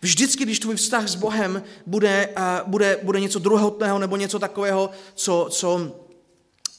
[0.01, 4.89] Vždycky, když tvůj vztah s Bohem bude, a, bude, bude něco druhotného nebo něco takového,
[5.15, 5.95] co, co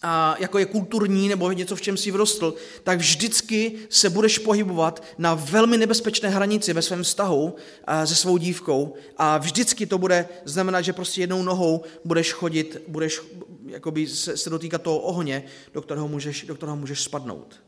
[0.07, 5.05] a jako je kulturní nebo něco, v čem si vrostl, tak vždycky se budeš pohybovat
[5.19, 7.57] na velmi nebezpečné hranici ve svém vztahu
[8.05, 13.21] se svou dívkou a vždycky to bude znamenat, že prostě jednou nohou budeš chodit, budeš
[13.67, 17.61] jakoby se, se dotýkat toho ohně, do kterého můžeš, do kterého můžeš spadnout.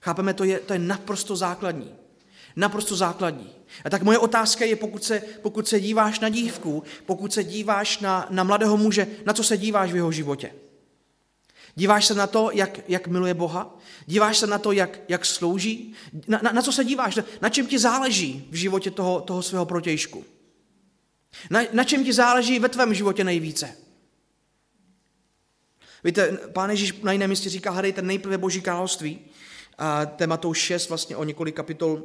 [0.00, 1.94] Chápeme, to je, to je naprosto základní.
[2.56, 3.50] Naprosto základní.
[3.84, 7.98] A tak moje otázka je, pokud se, pokud se díváš na dívku, pokud se díváš
[7.98, 10.52] na, na mladého muže, na co se díváš v jeho životě?
[11.78, 13.78] Díváš se na to, jak, jak miluje Boha?
[14.06, 15.94] Díváš se na to, jak, jak slouží?
[16.28, 17.18] Na, na, na co se díváš?
[17.40, 20.24] Na čem ti záleží v životě toho, toho svého protějšku?
[21.50, 23.76] Na, na čem ti záleží ve tvém životě nejvíce?
[26.04, 29.20] Víte, pán Ježíš na jiném místě říká, hledejte nejprve Boží království.
[29.78, 32.02] A tématou 6 vlastně o několik kapitol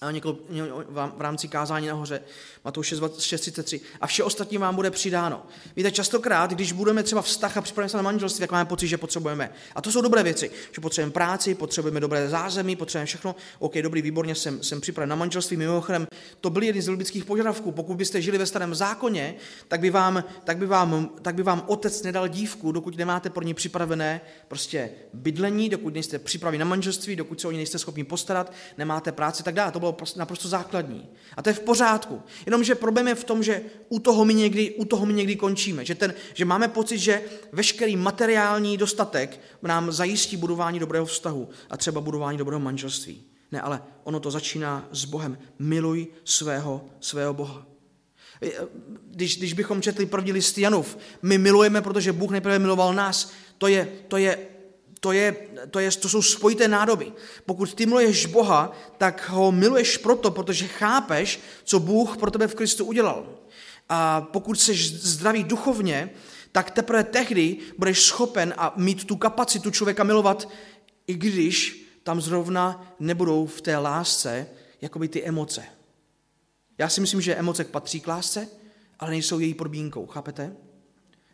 [0.00, 2.22] v rámci kázání nahoře,
[2.64, 3.80] Matouš 6.33.
[4.00, 5.46] A vše ostatní vám bude přidáno.
[5.76, 8.98] Víte, častokrát, když budeme třeba vztah a připravíme se na manželství, tak máme pocit, že
[8.98, 9.52] potřebujeme.
[9.74, 13.36] A to jsou dobré věci, že potřebujeme práci, potřebujeme dobré zázemí, potřebujeme všechno.
[13.58, 15.56] OK, dobrý, výborně, jsem, jsem připraven na manželství.
[15.56, 16.06] Mimochodem,
[16.40, 17.72] to byl jeden z libických požadavků.
[17.72, 19.34] Pokud byste žili ve starém zákoně,
[19.68, 23.44] tak by vám, tak by vám, tak by vám otec nedal dívku, dokud nemáte pro
[23.44, 28.04] ní připravené prostě bydlení, dokud nejste připraveni na manželství, dokud se o ní nejste schopni
[28.04, 29.72] postarat, nemáte práci, tak dále.
[29.72, 31.08] To bylo naprosto základní.
[31.36, 32.22] A to je v pořádku.
[32.46, 35.84] Jenomže problém je v tom, že u toho my někdy, u toho my někdy končíme.
[35.84, 37.22] Že, ten, že máme pocit, že
[37.52, 43.24] veškerý materiální dostatek nám zajistí budování dobrého vztahu a třeba budování dobrého manželství.
[43.52, 45.38] Ne, ale ono to začíná s Bohem.
[45.58, 47.66] Miluj svého, svého Boha.
[49.10, 53.66] Když, když bychom četli první list Janův, my milujeme, protože Bůh nejprve miloval nás, to
[53.66, 54.38] je, to je
[55.00, 55.36] to, je,
[55.70, 57.12] to, je, to jsou spojité nádoby.
[57.46, 62.54] Pokud ty miluješ Boha, tak ho miluješ proto, protože chápeš, co Bůh pro tebe v
[62.54, 63.26] Kristu udělal.
[63.88, 66.10] A pokud jsi zdravý duchovně,
[66.52, 70.48] tak teprve tehdy budeš schopen a mít tu kapacitu člověka milovat,
[71.06, 74.46] i když tam zrovna nebudou v té lásce
[74.80, 75.64] jakoby ty emoce.
[76.78, 78.48] Já si myslím, že emoce patří k lásce,
[78.98, 80.56] ale nejsou její podmínkou, chápete?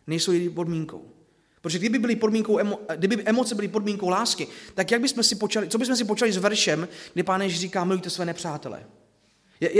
[0.07, 1.22] Nejsou její podmínkou.
[1.63, 2.59] Protože kdyby, byly podmínkou,
[2.97, 6.37] kdyby emoce byly podmínkou lásky, tak jak bychom si počali, co bychom si počali s
[6.37, 8.87] veršem, kdy Pán Ježíš říká, milujte své nepřátele.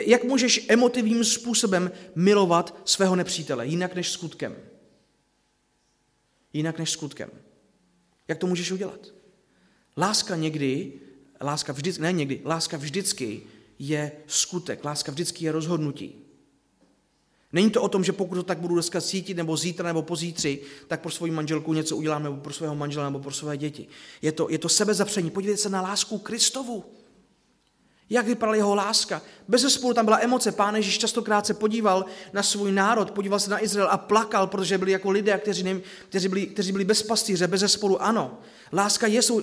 [0.07, 4.57] Jak můžeš emotivním způsobem milovat svého nepřítele, jinak než skutkem?
[6.53, 7.31] Jinak než skutkem.
[8.29, 9.13] Jak to můžeš udělat?
[9.97, 10.93] Láska někdy,
[11.41, 13.43] láska vždycky, ne někdy, láska vždycky
[13.79, 16.22] je skutek, láska vždycky je rozhodnutí.
[17.53, 20.61] Není to o tom, že pokud to tak budu dneska cítit, nebo zítra, nebo pozítři,
[20.89, 23.87] tak pro svou manželku něco udělám, nebo pro svého manžela, nebo pro své děti.
[24.23, 25.31] Je to, je to sebezapření.
[25.31, 26.85] Podívejte se na lásku Kristovu.
[28.11, 29.23] Jak vypadala jeho láska?
[29.49, 30.53] Bez spolu tam byla emoce.
[30.53, 34.79] Pán Ježíš častokrát se podíval na svůj národ, podíval se na Izrael a plakal, protože
[34.79, 38.03] byli jako lidé, kteří, ne, kteří, byli, kteří byli bez pastýře, bez spolu.
[38.03, 38.39] Ano,
[38.73, 39.43] láska je, sou,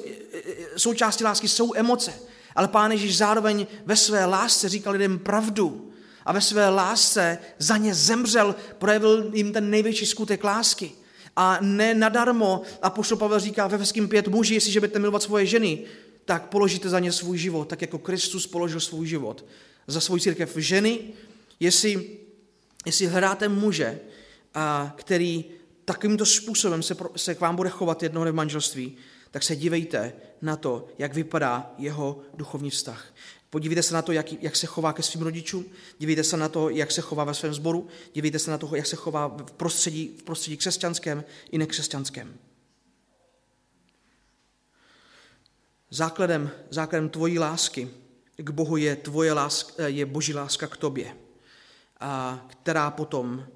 [0.78, 2.14] součástí lásky jsou emoce.
[2.56, 5.89] Ale Pán Ježíš zároveň ve své lásce říkal lidem pravdu
[6.26, 10.92] a ve své lásce za ně zemřel, projevil jim ten největší skutek lásky.
[11.36, 15.46] A ne nadarmo, a poštol Pavel říká ve Veským pět muži, jestliže budete milovat svoje
[15.46, 15.84] ženy,
[16.26, 19.46] tak položíte za ně svůj život, tak jako Kristus položil svůj život
[19.88, 20.58] za svou církev.
[20.58, 21.00] Ženy,
[21.60, 22.18] jestli,
[22.86, 24.00] jestli hledáte muže,
[24.54, 25.46] a který
[25.86, 28.98] takovýmto způsobem se, se k vám bude chovat jednoho v manželství,
[29.32, 33.14] tak se dívejte na to, jak vypadá jeho duchovní vztah.
[33.50, 35.66] Podívejte se na to, jak, jak se chová ke svým rodičům,
[36.00, 38.86] dívejte se na to, jak se chová ve svém sboru, dívejte se na to, jak
[38.86, 42.38] se chová v prostředí, v prostředí křesťanském i nekřesťanském.
[45.90, 47.90] Základem, základem tvojí lásky
[48.38, 51.18] k Bohu je, tvoje láska, je boží láska k tobě,
[52.00, 53.48] a která potom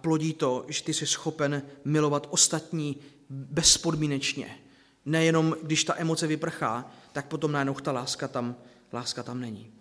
[0.00, 2.96] plodí to, že ty jsi schopen milovat ostatní
[3.30, 4.58] bezpodmínečně.
[5.04, 8.56] Nejenom když ta emoce vyprchá, tak potom najednou ta láska tam,
[8.92, 9.72] láska tam není.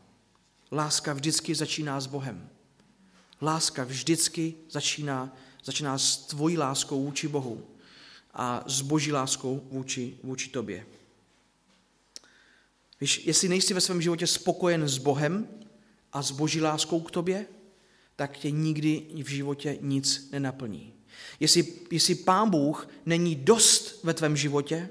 [0.71, 2.49] Láska vždycky začíná s Bohem.
[3.41, 7.67] Láska vždycky začíná, začíná s tvojí láskou vůči Bohu
[8.33, 10.85] a s boží láskou vůči, vůči tobě.
[13.01, 15.47] Víš, jestli nejsi ve svém životě spokojen s Bohem
[16.13, 17.45] a s boží láskou k tobě,
[18.15, 20.93] tak tě nikdy v životě nic nenaplní.
[21.39, 24.89] Jestli, jestli Pán Bůh není dost ve tvém životě,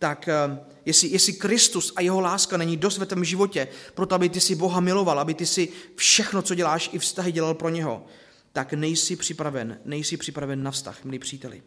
[0.00, 4.28] tak eh, jestli, jestli Kristus a jeho láska není dost ve tvém životě, proto aby
[4.28, 8.06] ty si Boha miloval, aby ty si všechno, co děláš, i vztahy dělal pro něho,
[8.52, 11.62] tak nejsi připraven, nejsi připraven na vztah, milí příteli,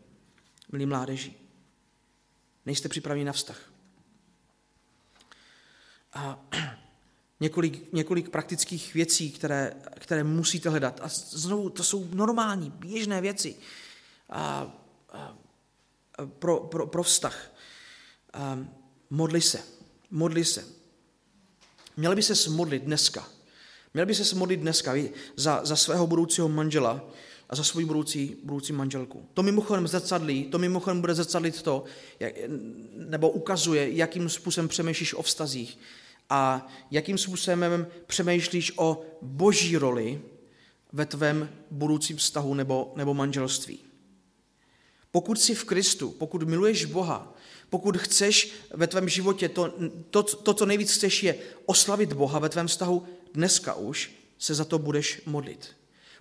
[0.72, 1.34] milí mládeži.
[2.66, 3.72] Nejste připraveni na vztah.
[6.14, 6.46] A
[7.40, 11.00] několik, několik praktických věcí, které, které musíte hledat.
[11.04, 13.56] A znovu, to jsou normální, běžné věci
[14.30, 14.74] a,
[15.10, 15.38] a,
[16.26, 17.53] pro, pro, pro vztah.
[18.34, 18.60] A,
[19.10, 19.60] modli se,
[20.12, 20.66] modli se.
[21.98, 23.30] Měl by se modlit dneska.
[23.94, 24.94] Měl by se modlit dneska
[25.36, 27.06] za, za svého budoucího manžela
[27.50, 29.26] a za svou budoucí, budoucí manželku.
[29.34, 31.84] To mimochodem zrcadlí, to mimochodem bude zrcadlit to,
[32.20, 32.34] jak,
[32.96, 35.80] nebo ukazuje, jakým způsobem přemýšlíš o vztazích
[36.30, 40.22] a jakým způsobem přemýšlíš o boží roli
[40.92, 43.80] ve tvém budoucím vztahu nebo, nebo manželství.
[45.12, 47.34] Pokud jsi v Kristu, pokud miluješ Boha,
[47.74, 49.74] pokud chceš ve tvém životě, to,
[50.10, 54.66] to, to, co nejvíc chceš, je oslavit Boha ve tvém vztahu, dneska už se za
[54.66, 55.70] to budeš modlit.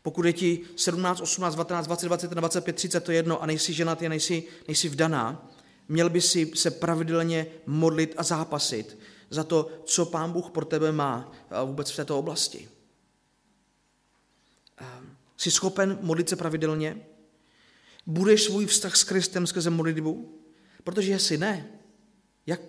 [0.02, 3.72] Pokud je ti 17, 18, 19, 20, 21, 25, 30, to je jedno a nejsi
[3.72, 5.50] ženatý, nejsi, nejsi vdaná,
[5.88, 8.98] měl by si se pravidelně modlit a zápasit
[9.30, 11.32] za to, co Pán Bůh pro tebe má
[11.64, 12.68] vůbec v této oblasti.
[15.36, 17.06] Jsi schopen modlit se pravidelně?
[18.06, 20.41] Budeš svůj vztah s Kristem skrze modlitbu?
[20.84, 21.68] Protože jestli ne,
[22.46, 22.60] jak,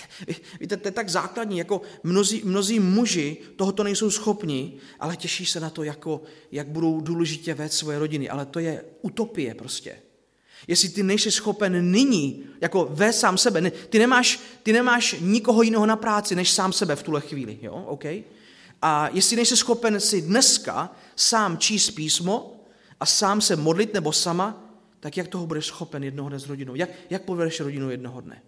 [0.60, 5.60] víte, to je tak základní, jako mnozí, mnozí muži tohoto nejsou schopni, ale těší se
[5.60, 6.22] na to, jako,
[6.52, 8.28] jak budou důležitě vést svoje rodiny.
[8.28, 9.96] Ale to je utopie prostě.
[10.66, 15.86] Jestli ty nejsi schopen nyní, jako ve sám sebe, ty nemáš, ty nemáš nikoho jiného
[15.86, 18.04] na práci, než sám sebe v tuhle chvíli, jo, OK?
[18.82, 22.64] A jestli nejsi schopen si dneska sám číst písmo
[23.00, 24.71] a sám se modlit nebo sama,
[25.02, 26.74] tak jak toho budeš schopen jednoho dne s rodinou?
[26.74, 28.42] Jak, jak povedeš rodinu jednoho dne?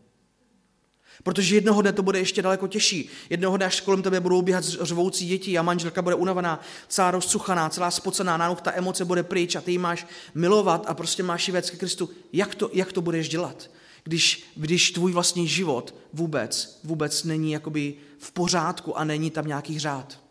[1.23, 3.09] Protože jednoho dne to bude ještě daleko těžší.
[3.31, 7.69] Jednoho dne, až kolem tebe budou běhat řvoucí děti a manželka bude unavená, celá rozcuchaná,
[7.69, 11.49] celá spocená, nánoh ta emoce bude pryč a ty ji máš milovat a prostě máš
[11.49, 12.11] ji vést ke Kristu.
[12.33, 13.71] Jak to, jak to budeš dělat?
[14.05, 19.79] Když, když tvůj vlastní život vůbec, vůbec není jakoby v pořádku a není tam nějaký
[19.79, 20.24] řád.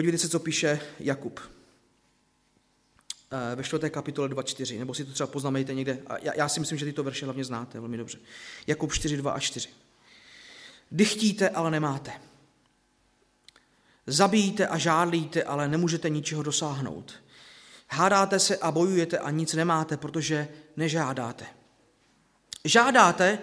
[0.00, 1.40] Podívejte se, co píše Jakub.
[3.30, 6.02] Eh, ve čtvrté kapitole 2.4, nebo si to třeba poznamenejte někde.
[6.06, 8.18] A já, já si myslím, že tyto verše hlavně znáte velmi dobře.
[8.66, 9.68] Jakub 4.2 a 4.
[10.90, 12.12] Dychtíte, ale nemáte.
[14.06, 17.14] Zabijíte a žádlíte, ale nemůžete ničeho dosáhnout.
[17.88, 21.46] Hádáte se a bojujete a nic nemáte, protože nežádáte.
[22.64, 23.38] Žádáte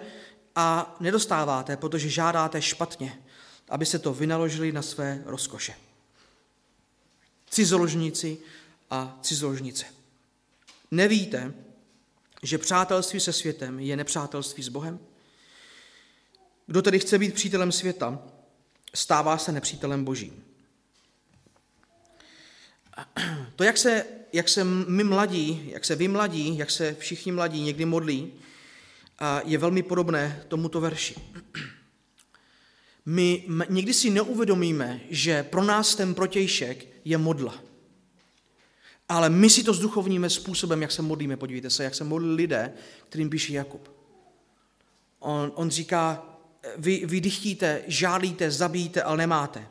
[0.54, 3.22] a nedostáváte, protože žádáte špatně,
[3.68, 5.87] aby se to vynaložili na své rozkoše.
[7.50, 8.38] Cizoložníci
[8.90, 9.84] a cizoložnice.
[10.90, 11.54] Nevíte,
[12.42, 14.98] že přátelství se světem je nepřátelství s Bohem?
[16.66, 18.22] Kdo tedy chce být přítelem světa,
[18.94, 20.44] stává se nepřítelem božím.
[23.56, 27.60] To, jak se, jak se my mladí, jak se vy mladí, jak se všichni mladí
[27.60, 28.32] někdy modlí,
[29.44, 31.14] je velmi podobné tomuto verši.
[33.06, 37.54] My někdy si neuvědomíme, že pro nás ten protějšek je modla.
[39.08, 41.36] Ale my si to zduchovníme způsobem, jak se modlíme.
[41.36, 42.72] Podívejte se, jak se modlí lidé,
[43.08, 43.90] kterým píše Jakub.
[45.18, 46.22] On, on říká,
[46.76, 49.68] vy, vy dychtíte, žádlíte, zabíjíte, ale nemáte.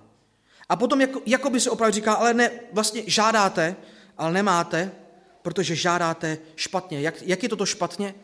[0.70, 3.76] A potom jako, jako by se opravdu říká, ale ne, vlastně žádáte,
[4.18, 4.92] ale nemáte,
[5.42, 7.02] protože žádáte špatně.
[7.02, 8.16] Jak, jak je toto špatně?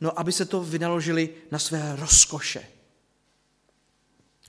[0.00, 2.66] No, aby se to vynaložili na své rozkoše.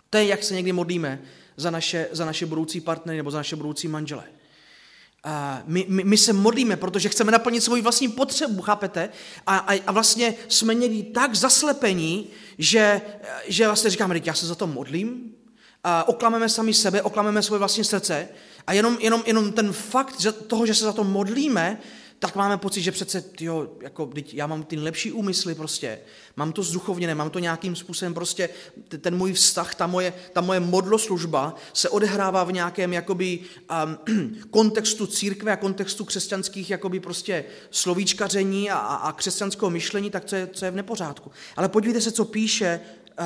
[0.09, 1.21] To je, jak se někdy modlíme
[1.59, 4.23] za naše, za naše budoucí partnery nebo za naše budoucí manžele.
[5.23, 9.09] A my, my, my se modlíme, protože chceme naplnit svoji vlastní potřebu, chápete?
[9.47, 13.01] A, a, a vlastně jsme někdy tak zaslepení, že,
[13.47, 15.35] že vlastně říkáme, já se za to modlím,
[15.83, 18.27] a oklameme sami sebe, oklameme svoje vlastní srdce
[18.67, 21.79] a jenom, jenom, jenom ten fakt že toho, že se za to modlíme,
[22.19, 25.99] tak máme pocit, že přece, tyjo, jako, já mám ty lepší úmysly prostě,
[26.35, 28.49] mám to zduchovněné, mám to nějakým způsobem prostě,
[29.01, 33.39] ten můj vztah, ta moje, ta moje modloslužba se odehrává v nějakém jakoby
[34.09, 40.35] um, kontextu církve a kontextu křesťanských jakoby prostě slovíčkaření a, a křesťanského myšlení, tak co
[40.35, 41.31] je, co je v nepořádku.
[41.55, 42.79] Ale podívejte se, co píše
[43.19, 43.25] uh,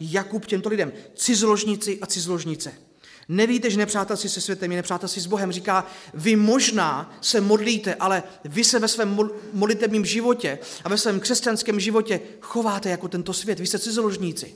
[0.00, 0.92] Jakub těmto lidem.
[1.14, 2.72] Cizložníci a cizložnice.
[3.32, 5.52] Nevíte, že nepřátelství se světem je nepřátelství s Bohem.
[5.52, 9.18] Říká, vy možná se modlíte, ale vy se ve svém
[9.52, 13.60] modlitebním životě a ve svém křesťanském životě chováte jako tento svět.
[13.60, 14.54] Vy jste cizoložníci.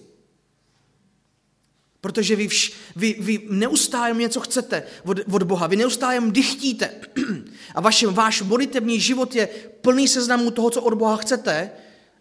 [2.00, 6.90] Protože vy, vš, vy, vy neustále něco chcete od, od Boha, vy neustále dychtíte
[7.74, 9.48] a vaši, váš modlitební život je
[9.80, 11.70] plný seznamů toho, co od Boha chcete,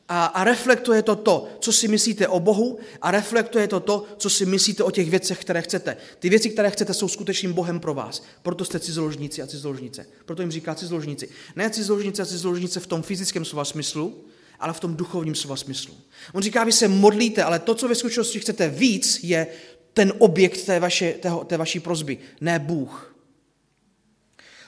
[0.09, 4.29] a, a reflektuje to to, co si myslíte o Bohu a reflektuje to to, co
[4.29, 5.97] si myslíte o těch věcech, které chcete.
[6.19, 8.23] Ty věci, které chcete, jsou skutečným Bohem pro vás.
[8.41, 10.05] Proto jste cizoložníci a cizoložnice.
[10.25, 11.29] Proto jim říká cizoložníci.
[11.55, 14.25] Ne cizoložnice a cizoložnice v tom fyzickém slova smyslu,
[14.59, 15.93] ale v tom duchovním slova smyslu.
[16.33, 19.47] On říká, vy se modlíte, ale to, co ve skutečnosti chcete víc, je
[19.93, 23.15] ten objekt té, vaše, tého, té vaší prozby, ne Bůh.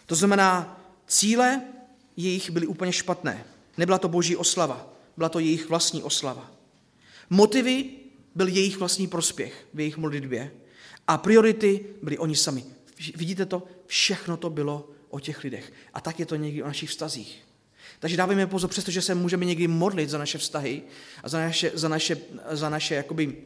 [0.05, 1.61] To znamená, cíle
[2.17, 3.45] jejich byly úplně špatné.
[3.77, 6.51] Nebyla to boží oslava byla to jejich vlastní oslava.
[7.29, 7.85] Motivy
[8.35, 10.51] byl jejich vlastní prospěch v jejich modlitbě
[11.07, 12.63] a priority byly oni sami.
[13.15, 13.63] Vidíte to?
[13.85, 15.73] Všechno to bylo o těch lidech.
[15.93, 17.43] A tak je to někdy o našich vztazích.
[17.99, 20.81] Takže dávejme pozor, přestože se můžeme někdy modlit za naše vztahy
[21.23, 22.17] a za naše, za naše,
[22.51, 23.37] za naše jakoby,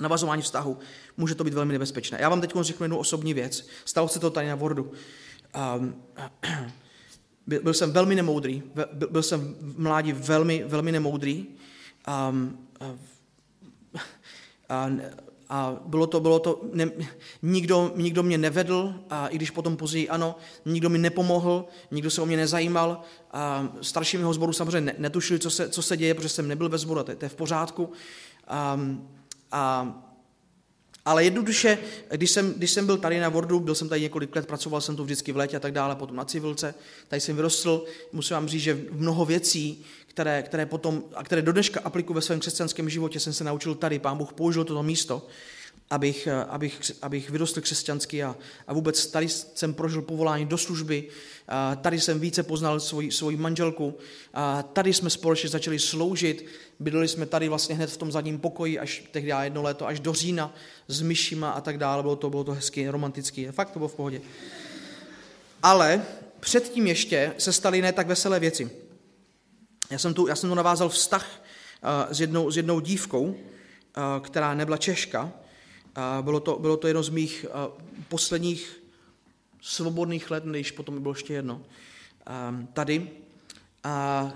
[0.00, 0.78] navazování vztahu,
[1.16, 2.18] může to být velmi nebezpečné.
[2.20, 3.66] Já vám teď řeknu jednu osobní věc.
[3.84, 4.92] Stalo se to tady na Wordu.
[5.76, 6.02] Um,
[7.46, 8.62] byl, jsem velmi nemoudrý,
[9.10, 11.46] byl, jsem v mládí velmi, velmi nemoudrý.
[12.06, 12.34] A,
[12.80, 12.94] a,
[14.68, 14.90] a,
[15.48, 16.90] a bylo to, bylo to ne,
[17.42, 22.22] nikdo, nikdo mě nevedl, a i když potom později ano, nikdo mi nepomohl, nikdo se
[22.22, 23.00] o mě nezajímal.
[23.32, 26.78] A starší mého sboru samozřejmě netušili, co se, co se děje, protože jsem nebyl ve
[26.78, 27.92] sboru, to, to je v pořádku.
[28.48, 28.80] A,
[29.52, 29.94] a
[31.04, 31.78] ale jednoduše,
[32.10, 34.96] když jsem, když jsem byl tady na Wordu, byl jsem tady několik let, pracoval jsem
[34.96, 36.74] tu vždycky v létě a tak dále, potom na civilce,
[37.08, 41.52] tady jsem vyrostl, musím vám říct, že mnoho věcí, které, které potom, a které do
[41.52, 45.26] dneška aplikuju ve svém křesťanském životě, jsem se naučil tady, pán Bůh použil toto místo,
[45.92, 51.08] abych, abych, abych vyrostl křesťansky a, a vůbec tady jsem prožil povolání do služby,
[51.48, 53.94] a tady jsem více poznal svoji, svoji manželku,
[54.34, 56.46] a tady jsme společně začali sloužit,
[56.80, 60.12] bydleli jsme tady vlastně hned v tom zadním pokoji, až tehdy jedno léto, až do
[60.12, 60.54] října
[60.88, 63.94] s myšima a tak dále, bylo to, bylo to hezky, romantický, fakt to bylo v
[63.94, 64.20] pohodě.
[65.62, 66.02] Ale
[66.40, 68.70] předtím ještě se staly ne tak veselé věci.
[69.90, 71.42] Já jsem tu, já jsem tu navázal vztah
[72.10, 73.36] s, jednou, s jednou dívkou,
[74.20, 75.32] která nebyla Češka,
[76.20, 77.46] bylo to, bylo to jedno z mých
[78.08, 78.82] posledních
[79.60, 81.62] svobodných let, když potom bylo ještě jedno,
[82.72, 83.10] tady.
[83.84, 84.28] A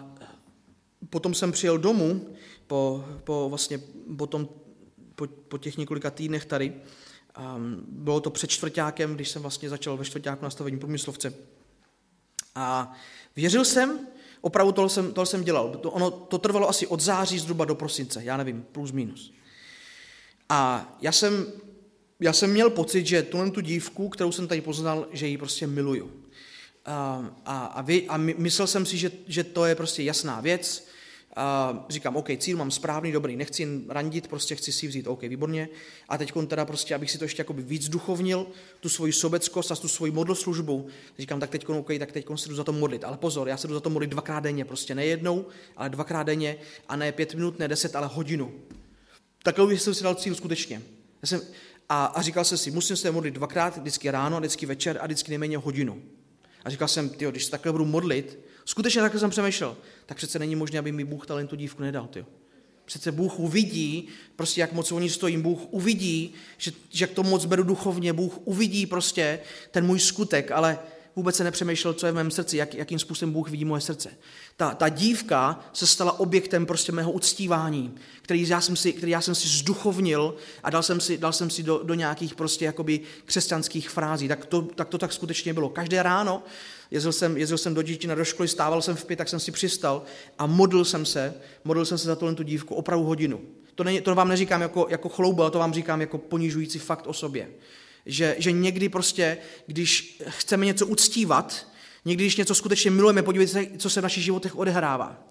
[1.11, 2.37] potom jsem přijel domů
[2.67, 3.81] po, po, vlastně,
[4.19, 4.49] potom,
[5.15, 6.73] po, po těch několika týdnech tady.
[7.89, 11.35] Bylo to před čtvrtákem, když jsem vlastně začal ve čtvrtáku na stavení průmyslovce.
[12.55, 12.93] A
[13.37, 13.99] věřil jsem,
[14.41, 15.71] opravdu tohle jsem, tohle jsem dělal.
[15.71, 19.33] To, ono, to trvalo asi od září zhruba do prosince, já nevím, plus minus.
[20.49, 21.47] A já jsem,
[22.21, 25.67] já jsem měl pocit, že tuhle tu dívku, kterou jsem tady poznal, že ji prostě
[25.67, 26.11] miluju.
[26.85, 30.87] a, a, vy, a my, myslel jsem si, že, že to je prostě jasná věc.
[31.37, 35.23] A říkám, OK, cíl mám správný, dobrý, nechci jen randit, prostě chci si vzít, OK,
[35.23, 35.69] výborně.
[36.09, 38.47] A teď teda prostě, abych si to ještě jakoby víc duchovnil,
[38.81, 40.87] tu svoji sobeckost a tu svoji modloslužbu,
[41.19, 43.05] říkám, tak teď, OK, tak teď se jdu za to modlit.
[43.05, 46.23] Ale pozor, já se jdu za to modlit dvakrát denně, prostě ne jednou, ale dvakrát
[46.23, 46.57] denně
[46.89, 48.53] a ne pět minut, ne deset, ale hodinu.
[49.47, 50.83] Takhle jsem si dal cíl skutečně.
[51.23, 51.41] Já jsem,
[51.89, 55.31] a, a říkal jsem si, musím se modlit dvakrát, vždycky ráno, vždycky večer a vždycky
[55.31, 56.03] nejméně hodinu.
[56.65, 59.77] A říkal jsem, tyjo, když se takhle budu modlit, skutečně takhle jsem přemýšlel,
[60.07, 62.07] tak přece není možné, aby mi Bůh talentu dívku nedal.
[62.07, 62.27] Tyjo.
[62.85, 67.45] Přece Bůh uvidí, prostě jak moc oni stojím, Bůh uvidí, že, že jak to moc
[67.45, 69.41] beru duchovně, Bůh uvidí prostě
[69.71, 70.79] ten můj skutek, ale
[71.17, 74.11] vůbec se nepřemýšlel, co je v mém srdci, jak, jakým způsobem Bůh vidí moje srdce.
[74.57, 79.21] Ta, ta dívka se stala objektem prostě mého uctívání, který já jsem si, který já
[79.21, 83.01] jsem si zduchovnil a dal jsem si, dal jsem si do, do nějakých prostě jakoby
[83.25, 84.29] křesťanských frází.
[84.29, 85.69] Tak to, tak to tak skutečně bylo.
[85.69, 86.43] Každé ráno
[86.91, 89.53] jezdil jsem, jezdil jsem do dětí do školy, stával jsem v pět, tak jsem si
[89.53, 90.03] přistal
[90.39, 93.41] a modlil jsem se, modlil jsem se za tu dívku opravdu hodinu.
[93.75, 97.07] To, není, to vám neříkám jako, jako chloubu, ale to vám říkám jako ponižující fakt
[97.07, 97.49] o sobě.
[98.07, 101.67] Že, že někdy prostě, když chceme něco uctívat,
[102.05, 105.23] někdy, když něco skutečně milujeme, podívejte se, co se v našich životech odehrává.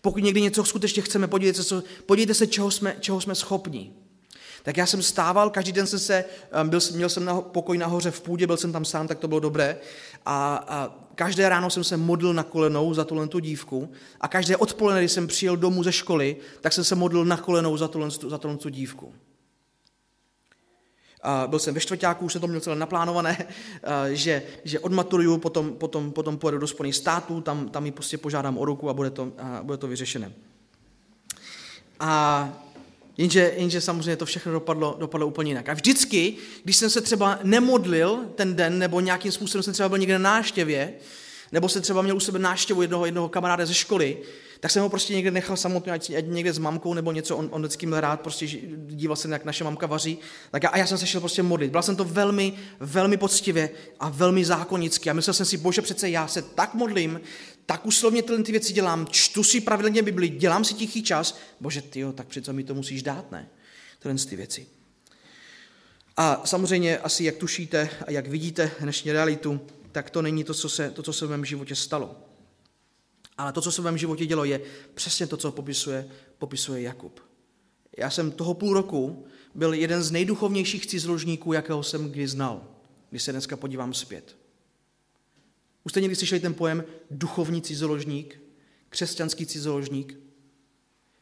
[0.00, 3.92] Pokud někdy něco skutečně chceme, podívejte se, podívejte se čeho, jsme, čeho jsme schopni.
[4.62, 6.24] Tak já jsem stával, každý den jsem se,
[6.62, 9.28] um, byl, měl jsem na, pokoj nahoře v půdě, byl jsem tam sám, tak to
[9.28, 9.78] bylo dobré.
[10.26, 14.56] A, a každé ráno jsem se modlil na kolenou za tuhle tu dívku a každé
[14.56, 18.10] odpoledne, když jsem přijel domů ze školy, tak jsem se modlil na kolenou za tuhle,
[18.10, 19.14] za tuhle tu dívku.
[21.46, 23.46] Byl jsem ve čtvrtáku, už jsem to měl celé naplánované,
[24.12, 28.58] že, že odmaturuju, potom, potom, potom pojedu do Spojených států, tam, tam ji prostě požádám
[28.58, 30.32] o ruku a bude to, a bude to vyřešené.
[32.00, 32.52] A
[33.16, 35.68] jenže, jenže samozřejmě to všechno dopadlo, dopadlo úplně jinak.
[35.68, 39.98] A vždycky, když jsem se třeba nemodlil ten den, nebo nějakým způsobem jsem třeba byl
[39.98, 40.92] někde na návštěvě,
[41.52, 44.18] nebo jsem třeba měl u sebe návštěvu jednoho, jednoho kamaráda ze školy,
[44.60, 47.48] tak jsem ho prostě někde nechal samotný, ať, ať někde s mamkou nebo něco, on,
[47.52, 48.46] on vždycky měl rád, prostě
[48.86, 50.18] díval se, jak naše mamka vaří,
[50.50, 51.70] tak já, a já jsem se šel prostě modlit.
[51.70, 56.10] Byl jsem to velmi, velmi poctivě a velmi zákonicky a myslel jsem si, bože, přece
[56.10, 57.20] já se tak modlím,
[57.66, 61.82] tak uslovně tyhle ty věci dělám, čtu si pravidelně Bibli, dělám si tichý čas, bože,
[61.82, 63.48] ty tak přece mi to musíš dát, ne?
[63.98, 64.66] Tyhle ty věci.
[66.16, 69.60] A samozřejmě asi jak tušíte a jak vidíte dnešní realitu,
[69.92, 72.27] tak to není to, co se, to, co se v mém životě stalo.
[73.38, 74.60] Ale to, co se v mém životě dělo, je
[74.94, 76.08] přesně to, co popisuje,
[76.38, 77.20] popisuje Jakub.
[77.98, 82.68] Já jsem toho půl roku byl jeden z nejduchovnějších cizoložníků, jakého jsem kdy znal,
[83.10, 84.36] když se dneska podívám zpět.
[85.84, 88.40] Už jste někdy slyšeli ten pojem duchovní cizoložník,
[88.88, 90.18] křesťanský cizoložník?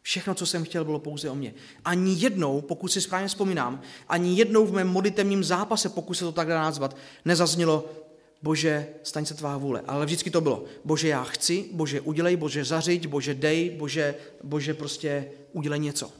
[0.02, 1.54] Všechno, co jsem chtěl, bylo pouze o mě.
[1.84, 6.32] Ani jednou, pokud si správně vzpomínám, ani jednou v mém modlitevním zápase, pokud se to
[6.32, 8.05] tak dá nazvat, nezaznělo,
[8.46, 9.82] Bože, staň se tvá vůle.
[9.86, 14.74] Ale vždycky to bylo, Bože, já chci, Bože, udělej, Bože, zařiď, Bože, dej, Bože, Bože,
[14.74, 16.12] prostě udělej něco.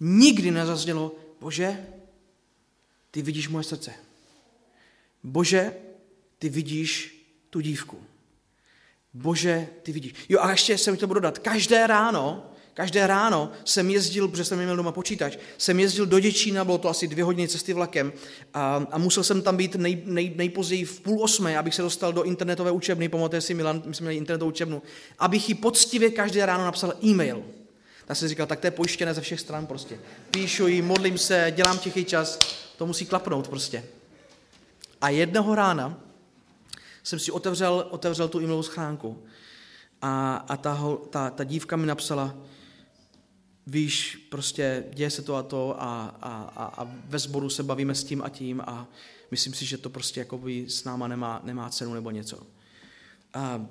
[0.00, 1.86] Nikdy nezaznělo, Bože,
[3.10, 3.92] ty vidíš moje srdce.
[5.22, 5.74] Bože,
[6.38, 7.18] ty vidíš
[7.50, 7.98] tu dívku.
[9.14, 10.14] Bože, ty vidíš.
[10.28, 11.38] Jo a ještě jsem to budu dodat.
[11.38, 16.64] Každé ráno Každé ráno jsem jezdil, protože jsem měl doma počítač, jsem jezdil do Děčína,
[16.64, 18.12] bylo to asi dvě hodiny cesty vlakem
[18.54, 22.12] a, a musel jsem tam být nej, nej, nejpozději v půl osmé, abych se dostal
[22.12, 24.82] do internetové učebny, pamatuje si Milan, my jsme měli internetovou učebnu,
[25.18, 27.42] abych ji poctivě každé ráno napsal e-mail.
[28.06, 29.98] Tak jsem říkal, tak to je pojištěné ze všech stran prostě.
[30.30, 32.38] Píšu jí, modlím se, dělám tichý čas,
[32.76, 33.84] to musí klapnout prostě.
[35.00, 36.00] A jednoho rána
[37.02, 39.22] jsem si otevřel, otevřel tu e-mailovou schránku
[40.02, 42.34] a, a ta, ta, ta dívka mi napsala,
[43.66, 47.94] víš, prostě děje se to a to a, a, a, a ve sboru se bavíme
[47.94, 48.88] s tím a tím a
[49.30, 52.46] myslím si, že to prostě jakoby s náma nemá, nemá cenu nebo něco.
[53.34, 53.66] A,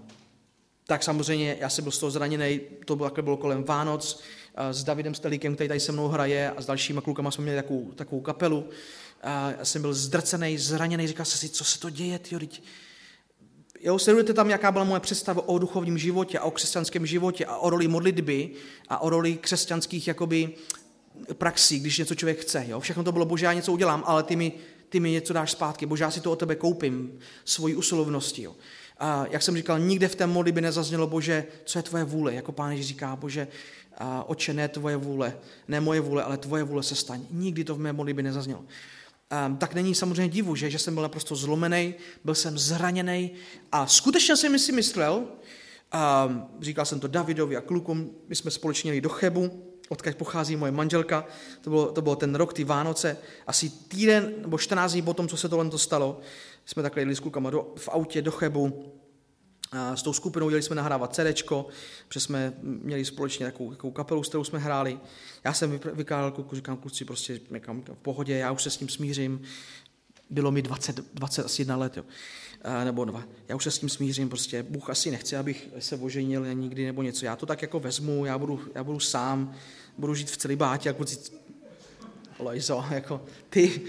[0.88, 4.22] tak samozřejmě já jsem byl z toho zraněný, to bylo, bylo kolem Vánoc,
[4.56, 7.58] a s Davidem Stelíkem, který tady se mnou hraje a s dalšíma klukama jsme měli
[7.58, 8.70] takovou, takovou kapelu.
[9.22, 12.64] A já jsem byl zdrcený, zraněný, říkal jsem si, co se to děje, teď,
[13.84, 17.58] Jo, sledujete tam, jaká byla moje představa o duchovním životě a o křesťanském životě a
[17.58, 18.50] o roli modlitby
[18.90, 20.50] a o roli křesťanských jakoby
[21.34, 22.66] praxí, když něco člověk chce.
[22.68, 22.80] Jo?
[22.80, 24.52] Všechno to bylo, bože, já něco udělám, ale ty mi,
[24.90, 28.42] ty mi něco dáš zpátky, bože, já si to o tebe koupím, svoji usilovnosti.
[28.42, 28.56] Jo?
[29.00, 32.52] A jak jsem říkal, nikde v té modlitbě nezaznělo, bože, co je tvoje vůle, jako
[32.52, 33.48] pán Ježíš říká, bože,
[33.98, 37.22] a oče, ne tvoje vůle, ne moje vůle, ale tvoje vůle se staň.
[37.32, 38.64] Nikdy to v mé modlitbě nezaznělo.
[39.34, 43.32] Ehm, tak není samozřejmě divu, že, že jsem byl naprosto zlomený, byl jsem zraněný
[43.72, 45.24] a skutečně jsem si myslel,
[45.92, 50.16] a ehm, říkal jsem to Davidovi a klukům, my jsme společně jeli do Chebu odkud
[50.16, 51.26] pochází moje manželka.
[51.62, 53.18] To bylo, to bylo ten rok, ty Vánoce.
[53.48, 56.20] Asi týden nebo 14 dní po tom, co se tohle stalo,
[56.66, 58.92] jsme takhle jeli s klukama do, v autě do Chebu.
[59.72, 61.44] A s tou skupinou jeli jsme nahrávat CD,
[62.08, 65.00] protože jsme měli společně takovou, takovou kapelu, s kterou jsme hráli.
[65.44, 68.90] Já jsem vykládal kluku, říkám kluci, prostě někam v pohodě, já už se s tím
[68.90, 69.42] smířím.
[70.30, 72.04] Bylo mi 20, 21 let, jo.
[72.62, 73.24] A, nebo dva.
[73.48, 77.02] Já už se s tím smířím, prostě Bůh asi nechce, abych se oženil nikdy nebo
[77.02, 77.26] něco.
[77.26, 79.56] Já to tak jako vezmu, já budu, já budu sám,
[79.98, 81.32] budu žít v celibátě, jako kluci,
[82.40, 83.82] Lojzo, jako ty,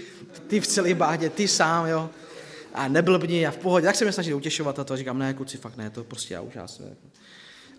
[0.47, 2.09] ty v celibátě, ty sám, jo
[2.73, 3.85] a nebyl by já v pohodě.
[3.85, 6.41] Tak se mě snažil utěšovat a to říkám, ne, kuci, fakt ne, to prostě já
[6.41, 7.07] už já se, jako.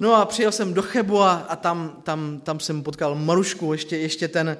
[0.00, 3.96] No a přijel jsem do Chebu a, a tam, tam, tam jsem potkal Marušku ještě,
[3.96, 4.56] ještě ten,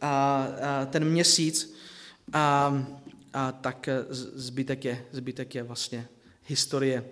[0.00, 1.76] a, a, ten měsíc
[2.32, 2.74] a,
[3.32, 3.88] a tak
[4.34, 6.08] zbytek je, zbytek je vlastně
[6.46, 7.04] historie.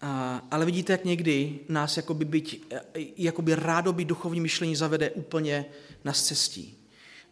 [0.00, 2.74] A, ale vidíte, jak někdy nás jakoby, byť,
[3.16, 5.64] jakoby rádoby duchovní myšlení zavede úplně
[6.04, 6.78] na cestí.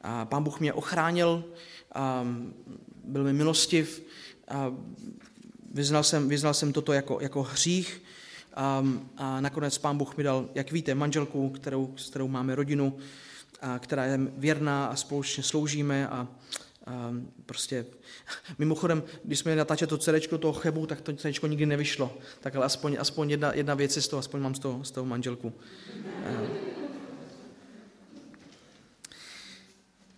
[0.00, 1.44] A pán Bůh mě ochránil,
[1.94, 2.26] a
[3.04, 4.02] byl mi milostiv
[4.48, 4.74] a
[5.74, 8.02] vyznal jsem, vyznal jsem toto jako, jako hřích
[8.54, 8.84] a,
[9.16, 12.98] a nakonec pán Bůh mi dal, jak víte, manželku, kterou, s kterou máme rodinu,
[13.60, 16.28] a která je věrná a společně sloužíme a,
[16.86, 17.12] a
[17.46, 17.86] prostě
[18.58, 22.18] mimochodem, když jsme natáčeli to CD toho chebu, tak to CD nikdy nevyšlo.
[22.40, 24.90] Tak ale aspoň, aspoň jedna, jedna věc je z toho, aspoň mám z toho, z
[24.90, 25.52] toho manželku.
[26.26, 26.80] A,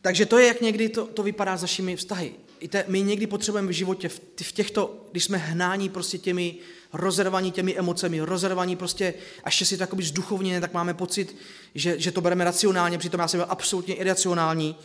[0.03, 2.35] Takže to je, jak někdy to, to vypadá s našimi vztahy.
[2.63, 4.09] Víte, my někdy potřebujeme v životě,
[4.43, 6.57] v, těchto, když jsme hnání prostě těmi
[6.93, 11.37] rozervaní těmi emocemi, rozervaní prostě, až si to jakoby zduchovně, tak máme pocit,
[11.75, 14.77] že, že to bereme racionálně, přitom já jsem byl absolutně iracionální.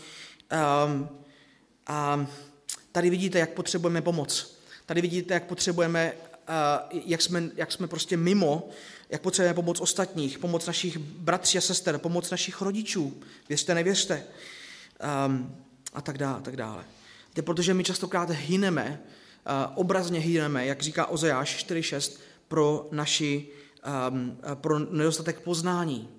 [0.86, 1.10] Um,
[1.88, 2.28] a
[2.92, 4.58] tady vidíte, jak potřebujeme pomoc.
[4.86, 6.14] Tady vidíte, jak potřebujeme,
[6.94, 8.70] uh, jak, jsme, jak jsme prostě mimo,
[9.10, 13.22] jak potřebujeme pomoc ostatních, pomoc našich bratří a sester, pomoc našich rodičů.
[13.50, 14.24] Věřte, nevěřte
[15.28, 15.56] um,
[15.94, 16.84] a tak dále, a tak dále.
[17.38, 23.48] To protože my častokrát hyneme, uh, obrazně hyneme, jak říká Ozeáš 4.6, pro naši,
[24.10, 26.10] um, pro nedostatek poznání.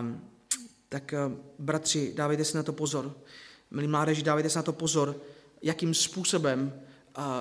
[0.00, 0.20] Um,
[0.88, 3.16] tak uh, bratři, dávejte si na to pozor.
[3.70, 5.16] Milí mládeži, dávejte si na to pozor,
[5.62, 6.72] jakým způsobem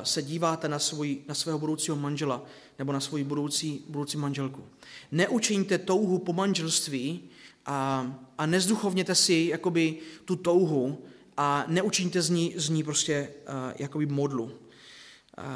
[0.03, 2.45] se díváte na, svůj, na svého budoucího manžela
[2.79, 4.63] nebo na svoji budoucí, budoucí manželku.
[5.11, 7.29] Neučiňte touhu po manželství
[7.65, 8.07] a,
[8.37, 11.03] a nezduchovněte si jakoby tu touhu
[11.41, 14.43] a neučiňte z ní, z ní prostě uh, jakoby modlu.
[14.43, 14.53] Uh,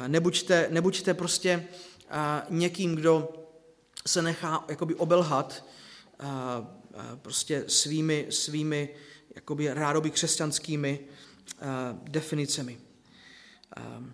[0.08, 1.68] nebuďte, nebuďte prostě
[2.48, 3.28] uh, někým, kdo
[4.06, 5.64] se nechá jakoby obelhat
[6.20, 8.88] uh, uh, prostě svými, svými
[9.34, 12.78] jakoby rádoby křesťanskými uh, definicemi.
[13.76, 14.06] Uh,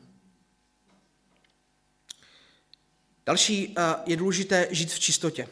[3.26, 3.74] další uh,
[4.06, 5.48] je důležité žít v čistotě.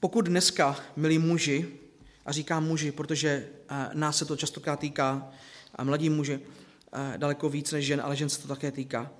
[0.00, 1.78] Pokud dneska, milí muži,
[2.26, 3.48] a říkám muži, protože
[3.92, 5.32] nás se to častokrát týká,
[5.76, 9.12] a mladí muži eh, daleko víc než žen, ale žen se to také týká.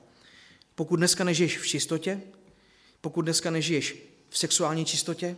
[0.75, 2.21] Pokud dneska nežiješ v čistotě,
[3.01, 3.97] pokud dneska nežiješ
[4.29, 5.37] v sexuální čistotě,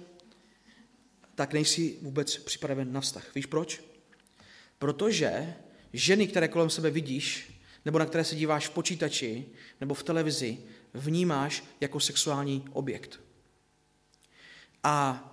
[1.35, 3.35] tak nejsi vůbec připraven na vztah.
[3.35, 3.83] Víš proč?
[4.79, 5.55] Protože
[5.93, 7.53] ženy, které kolem sebe vidíš,
[7.85, 9.47] nebo na které se díváš v počítači
[9.81, 10.59] nebo v televizi,
[10.95, 13.21] vnímáš jako sexuální objekt.
[14.85, 15.25] A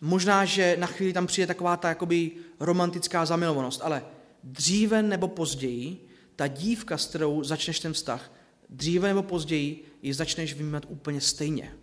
[0.00, 2.30] možná, že na chvíli tam přijde taková ta jakoby
[2.60, 4.04] romantická zamilovanost, ale
[4.42, 8.32] dříve nebo později ta dívka, s kterou začneš ten vztah,
[8.68, 11.74] dříve nebo později ji začneš vnímat úplně stejně.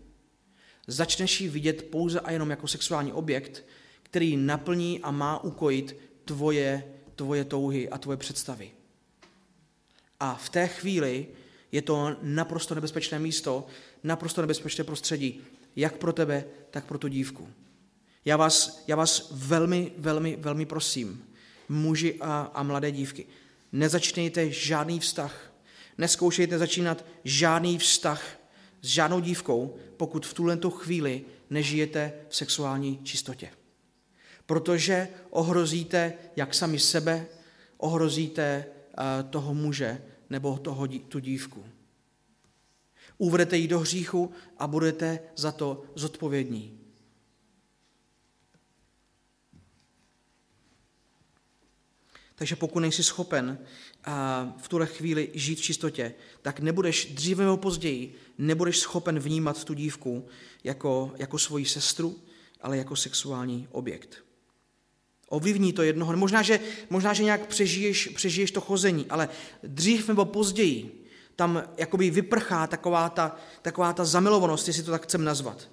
[0.87, 3.63] Začneš ji vidět pouze a jenom jako sexuální objekt,
[4.03, 5.95] který naplní a má ukojit
[6.25, 6.83] tvoje,
[7.15, 8.71] tvoje touhy a tvoje představy.
[10.19, 11.27] A v té chvíli
[11.71, 13.67] je to naprosto nebezpečné místo,
[14.03, 15.41] naprosto nebezpečné prostředí,
[15.75, 17.47] jak pro tebe, tak pro tu dívku.
[18.25, 21.25] Já vás, já vás velmi, velmi, velmi prosím,
[21.69, 23.25] muži a, a mladé dívky,
[23.71, 25.53] nezačnějte žádný vztah,
[25.97, 28.23] neskoušejte začínat žádný vztah
[28.81, 33.49] s žádnou dívkou, pokud v tuhle chvíli nežijete v sexuální čistotě.
[34.45, 37.25] Protože ohrozíte jak sami sebe,
[37.77, 41.65] ohrozíte uh, toho muže nebo toho, tu dívku.
[43.17, 46.80] Uvedete ji do hříchu a budete za to zodpovědní.
[52.41, 53.57] Takže pokud nejsi schopen
[54.57, 59.73] v tuhle chvíli žít v čistotě, tak nebudeš dříve nebo později, nebudeš schopen vnímat tu
[59.73, 60.27] dívku
[60.63, 62.19] jako, jako svoji sestru,
[62.61, 64.23] ale jako sexuální objekt.
[65.27, 66.17] Ovlivní to jednoho.
[66.17, 69.29] Možná, že, možná, že nějak přežiješ, přežiješ to chození, ale
[69.63, 75.23] dřív nebo později tam jakoby vyprchá taková ta, taková ta zamilovanost, jestli to tak chcem
[75.23, 75.69] nazvat.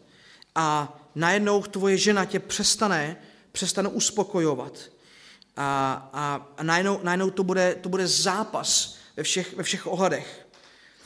[0.54, 3.16] a najednou tvoje žena tě přestane,
[3.52, 4.97] přestane uspokojovat.
[5.61, 10.48] A, a, a najednou, najednou to, bude, to bude zápas ve všech, ve všech ohledech.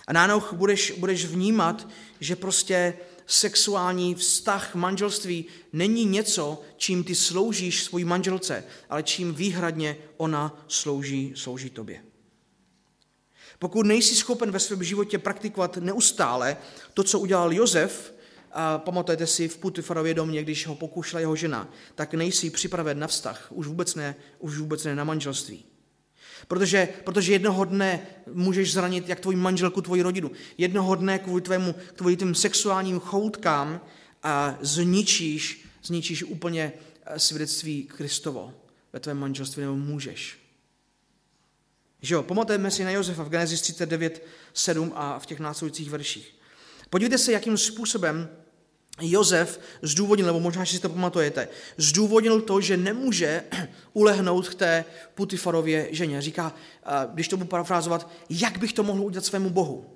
[0.07, 1.88] A najednou budeš, budeš vnímat,
[2.20, 2.94] že prostě
[3.26, 11.32] sexuální vztah, manželství není něco, čím ty sloužíš svojí manželce, ale čím výhradně ona slouží,
[11.36, 12.05] slouží tobě.
[13.59, 16.57] Pokud nejsi schopen ve svém životě praktikovat neustále
[16.94, 18.11] to, co udělal Josef,
[18.53, 23.07] a pamatujete si v Putifarově domě, když ho pokoušela jeho žena, tak nejsi připraven na
[23.07, 25.64] vztah, už vůbec ne, už vůbec ne na manželství.
[26.48, 30.30] Protože, protože jednoho dne můžeš zranit jak tvoji manželku, tvoji rodinu.
[30.59, 33.80] Jednoho dne kvůli tvému, kvůli tím sexuálním choutkám
[34.22, 36.72] a zničíš, zničíš úplně
[37.07, 38.55] eh, svědectví Kristovo
[38.92, 40.38] ve tvém manželství, nebo můžeš.
[42.03, 46.34] Že jo, pamatujeme si na Josefa v Genesis 39, 7 a v těch následujících verších.
[46.90, 48.28] Podívejte se, jakým způsobem
[49.01, 53.45] Josef zdůvodnil, nebo možná, že si to pamatujete, zdůvodnil to, že nemůže
[53.93, 54.84] ulehnout k té
[55.14, 56.22] Putifarově ženě.
[56.22, 56.55] Říká,
[57.14, 59.86] když to budu parafrázovat, jak bych to mohl udělat svému Bohu.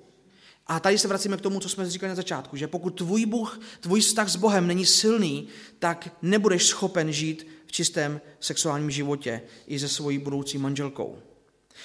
[0.67, 3.59] A tady se vracíme k tomu, co jsme říkali na začátku, že pokud tvůj Bůh,
[3.79, 5.47] tvůj vztah s Bohem není silný,
[5.79, 11.17] tak nebudeš schopen žít v čistém sexuálním životě i se svojí budoucí manželkou.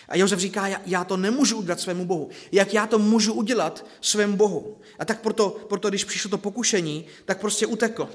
[0.09, 2.31] A Josef říká, já, já to nemůžu udělat svému Bohu.
[2.53, 4.79] Jak já to můžu udělat svému Bohu?
[4.99, 8.09] A tak proto, proto když přišlo to pokušení, tak prostě utekl.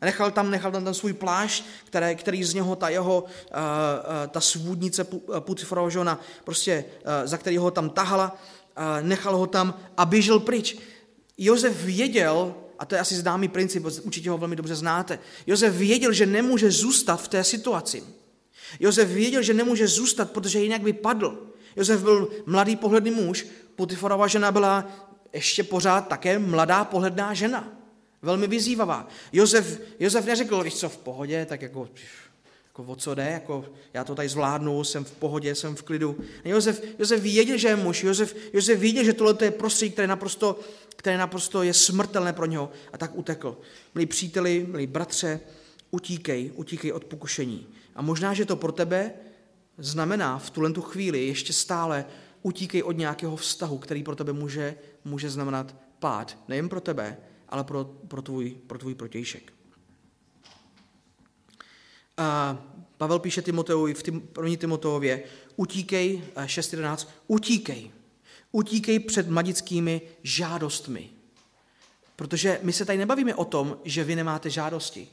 [0.00, 4.30] Nechal tam, nechal tam ten svůj plášť, který, který z něho ta jeho, uh, uh,
[4.30, 5.04] ta svůdnice
[5.40, 8.36] Putiforova žena, prostě, uh, za který ho tam tahala,
[9.02, 10.76] nechal ho tam a běžel pryč.
[11.38, 16.12] Josef věděl, a to je asi známý princip, určitě ho velmi dobře znáte, Josef věděl,
[16.12, 18.02] že nemůže zůstat v té situaci.
[18.80, 21.46] Josef věděl, že nemůže zůstat, protože jinak by padl.
[21.76, 23.46] Josef byl mladý pohledný muž,
[23.76, 24.88] Potiforova žena byla
[25.32, 27.72] ještě pořád také mladá pohledná žena.
[28.22, 29.08] Velmi vyzývavá.
[29.32, 31.88] Josef, Josef neřekl, víš co, v pohodě, tak jako,
[32.66, 33.64] jako o co jde, jako
[33.94, 36.16] já to tady zvládnu, jsem v pohodě, jsem v klidu.
[36.44, 40.60] Josef, Josef věděl, že je muž, Josef, Josef věděl, že tohle je prostředí, které naprosto,
[40.96, 43.58] které naprosto je smrtelné pro něho a tak utekl.
[43.94, 45.40] Milí příteli, milí bratře,
[45.90, 47.66] utíkej, utíkej od pokušení.
[47.94, 49.12] A možná, že to pro tebe
[49.78, 52.06] znamená v tuhle tu chvíli ještě stále
[52.42, 56.38] utíkej od nějakého vztahu, který pro tebe může, může znamenat pád.
[56.48, 57.16] Nejen pro tebe,
[57.48, 59.52] ale pro, pro, tvůj, pro tvůj protějšek.
[62.16, 62.58] A
[62.96, 65.22] Pavel píše Timoteovi v Tim, první Timoteově,
[65.56, 67.90] utíkej, 6.11, utíkej.
[68.52, 71.10] Utíkej před mladickými žádostmi.
[72.16, 75.08] Protože my se tady nebavíme o tom, že vy nemáte žádosti.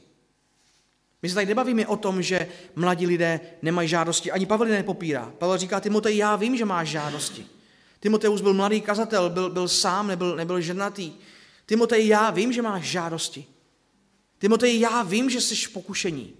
[1.22, 4.30] My se tady nebavíme o tom, že mladí lidé nemají žádosti.
[4.30, 5.32] Ani Pavel nepopírá.
[5.38, 7.46] Pavel říká, Timotej, já vím, že máš žádosti.
[8.00, 11.12] Timoteus byl mladý kazatel, byl, byl sám, nebyl, nebyl ženatý.
[11.66, 13.44] Timotej, já vím, že máš žádosti.
[14.38, 16.34] Timotej, já vím, že jsi v pokušení.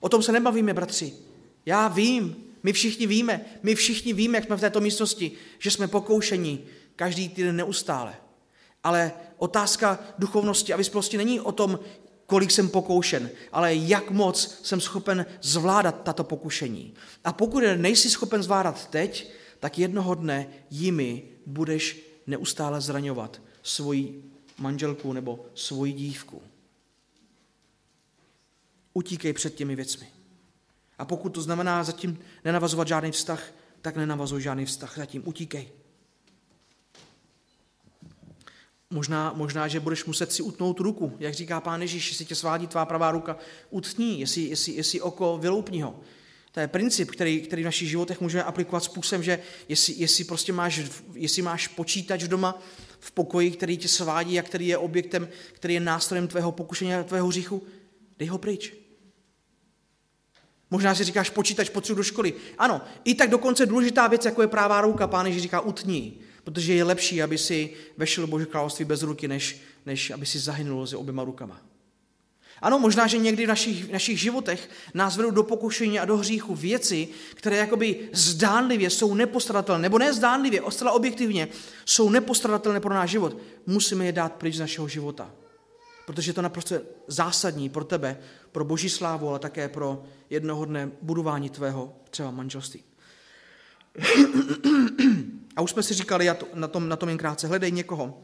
[0.00, 1.12] O tom se nebavíme, bratři.
[1.66, 5.88] Já vím, my všichni víme, my všichni víme, jak jsme v této místnosti, že jsme
[5.88, 6.64] pokoušení
[6.96, 8.14] každý týden neustále.
[8.84, 11.78] Ale otázka duchovnosti a vyspělosti není o tom,
[12.32, 16.94] kolik jsem pokoušen, ale jak moc jsem schopen zvládat tato pokušení.
[17.24, 24.24] A pokud nejsi schopen zvládat teď, tak jednoho dne jimi budeš neustále zraňovat svoji
[24.58, 26.42] manželku nebo svoji dívku.
[28.94, 30.06] Utíkej před těmi věcmi.
[30.98, 33.44] A pokud to znamená zatím nenavazovat žádný vztah,
[33.82, 35.68] tak nenavazuj žádný vztah, zatím utíkej.
[38.92, 42.66] Možná, možná, že budeš muset si utnout ruku, jak říká pán Ježíš, jestli tě svádí
[42.66, 43.36] tvá pravá ruka,
[43.70, 46.00] utní, jestli, jestli, jestli oko, vyloupni ho.
[46.52, 49.38] To je princip, který, který v našich životech můžeme aplikovat způsobem, že
[49.68, 50.80] jestli, jestli, prostě máš,
[51.14, 52.62] jestli máš počítač doma
[53.00, 57.04] v pokoji, který tě svádí a který je objektem, který je nástrojem tvého pokušení a
[57.04, 57.62] tvého hříchu,
[58.18, 58.74] dej ho pryč.
[60.70, 62.32] Možná si říkáš, počítač potřebuji do školy.
[62.58, 66.20] Ano, i tak dokonce důležitá věc, jako je prává ruka, pán Ježíš říká, utní.
[66.44, 70.86] Protože je lepší, aby si vešel Boží království bez ruky, než, než aby si zahynul
[70.86, 71.60] se oběma rukama.
[72.62, 76.16] Ano, možná, že někdy v našich, v našich životech nás vedou do pokušení a do
[76.16, 81.48] hříchu věci, které jakoby zdánlivě jsou nepostradatelné, nebo ne zdánlivě, ostala objektivně,
[81.84, 83.36] jsou nepostradatelné pro náš život.
[83.66, 85.30] Musíme je dát pryč z našeho života.
[86.06, 86.76] Protože je to naprosto
[87.06, 88.18] zásadní pro tebe,
[88.52, 92.82] pro boží slávu, ale také pro jednoho dne budování tvého třeba manželství.
[95.56, 98.18] A už jsme si říkali na tom, na tom jen krátce, hledej někoho,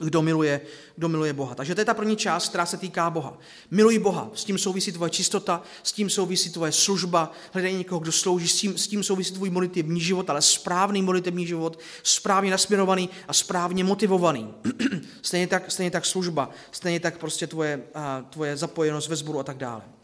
[0.00, 0.60] kdo miluje,
[0.96, 1.54] kdo miluje Boha.
[1.54, 3.38] Takže to je ta první část, která se týká Boha.
[3.70, 8.12] Miluj Boha, s tím souvisí tvoje čistota, s tím souvisí tvoje služba, hledej někoho, kdo
[8.12, 13.10] slouží, s tím, s tím souvisí tvůj modlitební život, ale správný modlitební život, správně nasměrovaný
[13.28, 14.54] a správně motivovaný.
[15.22, 17.82] stejně, tak, stejně tak služba, stejně tak prostě tvoje,
[18.30, 19.99] tvoje zapojenost ve sboru a tak dále.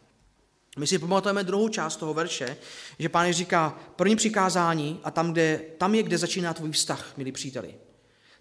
[0.76, 2.56] My si pamatujeme druhou část toho verše,
[2.98, 7.32] že pán říká první přikázání a tam, kde, tam je, kde začíná tvůj vztah, milí
[7.32, 7.74] příteli.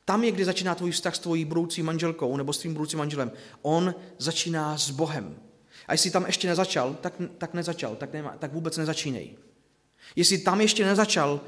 [0.06, 3.32] Tam je, kdy začíná tvůj vztah s tvojí budoucí manželkou nebo s tvým budoucím manželem.
[3.62, 5.40] On začíná s Bohem.
[5.88, 9.38] A jestli tam ještě nezačal, tak, tak nezačal, tak, nema, tak vůbec nezačínej.
[10.16, 11.42] Jestli tam ještě nezačal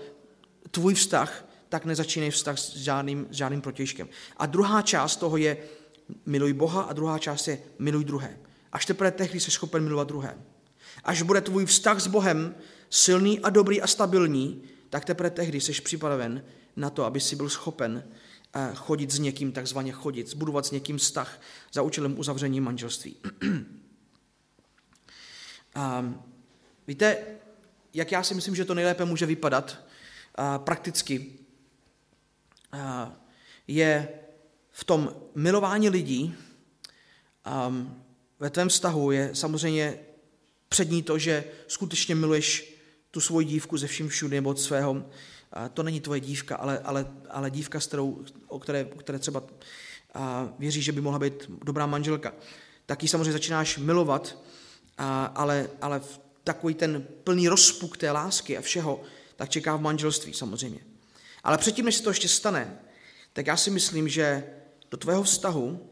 [0.72, 4.10] tvůj vztah, tak nezačínej vztah s žádným, s žádným protějškem.
[4.38, 5.58] A druhá část toho je
[6.26, 8.38] miluj Boha a druhá část je miluj druhé.
[8.72, 10.38] Až teprve tehdy jsi schopen milovat druhé.
[11.08, 12.56] Až bude tvůj vztah s Bohem
[12.90, 16.44] silný a dobrý a stabilní, tak teprve tehdy jsi připraven
[16.76, 18.04] na to, aby si byl schopen
[18.76, 21.42] chodit s někým, takzvaně chodit, zbudovat s někým vztah
[21.74, 23.16] za účelem uzavření manželství.
[25.76, 26.14] A
[26.88, 27.18] víte,
[27.94, 29.78] jak já si myslím, že to nejlépe může vypadat
[30.36, 31.34] a prakticky,
[32.72, 33.14] a
[33.68, 34.10] je
[34.72, 36.36] v tom milování lidí,
[37.46, 37.74] a
[38.40, 40.00] ve tvém vztahu je samozřejmě
[40.70, 42.78] přední to, že skutečně miluješ
[43.12, 45.06] tu svoji dívku ze vším všude nebo od svého
[45.74, 49.44] to není tvoje dívka, ale, ale, ale dívka, s kterou, o které, které třeba
[50.60, 52.34] věříš, že by mohla být dobrá manželka,
[52.86, 54.38] tak ji samozřejmě začínáš milovat,
[55.36, 59.04] ale, ale v takový ten plný rozpuk té lásky a všeho,
[59.36, 60.80] tak čeká v manželství samozřejmě.
[61.44, 62.80] Ale předtím, než se to ještě stane,
[63.34, 64.44] tak já si myslím, že
[64.92, 65.90] do tvého vztahu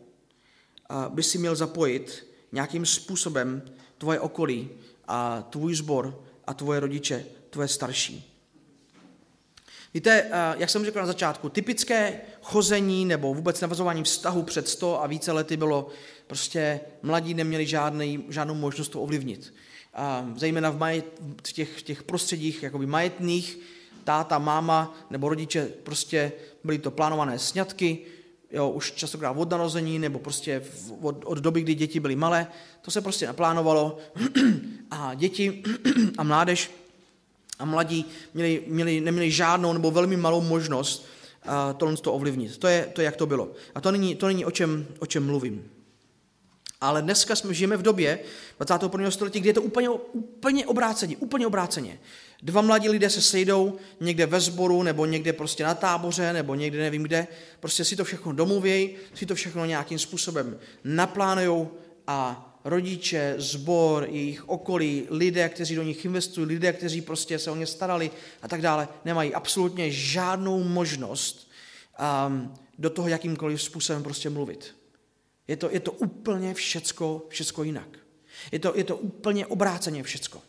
[1.09, 3.61] by si měl zapojit nějakým způsobem
[3.97, 4.69] tvoje okolí
[5.07, 8.31] a tvůj sbor a tvoje rodiče, tvoje starší.
[9.93, 15.03] Víte, eh, jak jsem řekl na začátku, typické chození nebo vůbec navazování vztahu před 100
[15.03, 15.89] a více lety bylo
[16.27, 19.53] prostě mladí neměli žádný, žádnou možnost to ovlivnit.
[19.93, 21.05] A zejména v, majet,
[21.47, 23.59] v, těch, těch prostředích jakoby majetných,
[24.03, 26.31] táta, máma nebo rodiče prostě
[26.63, 27.99] byly to plánované sňatky,
[28.51, 30.63] jo, už častokrát od narození nebo prostě
[31.01, 32.47] od, od doby, kdy děti byly malé,
[32.81, 33.97] to se prostě naplánovalo
[34.91, 35.63] a děti
[36.17, 36.71] a mládež
[37.59, 41.05] a mladí měli, měli, neměli žádnou nebo velmi malou možnost
[41.45, 42.57] uh, tohle to ovlivnit.
[42.57, 43.51] To je, to je, jak to bylo.
[43.75, 45.71] A to není, to není o, čem, o čem mluvím.
[46.81, 48.19] Ale dneska jsme žijeme v době
[48.57, 49.11] 21.
[49.11, 51.99] století, kdy je to úplně, úplně obráceně, úplně obráceně.
[52.45, 56.79] Dva mladí lidé se sejdou někde ve sboru, nebo někde prostě na táboře, nebo někde
[56.79, 57.27] nevím kde,
[57.59, 61.71] prostě si to všechno domluvějí, si to všechno nějakým způsobem naplánujou
[62.07, 67.55] a rodiče, zbor, jejich okolí, lidé, kteří do nich investují, lidé, kteří prostě se o
[67.55, 71.51] ně starali a tak dále, nemají absolutně žádnou možnost
[72.27, 74.75] um, do toho jakýmkoliv způsobem prostě mluvit.
[75.47, 77.87] Je to, je to úplně všecko, všecko jinak.
[78.51, 80.41] Je to, je to úplně obráceně všecko.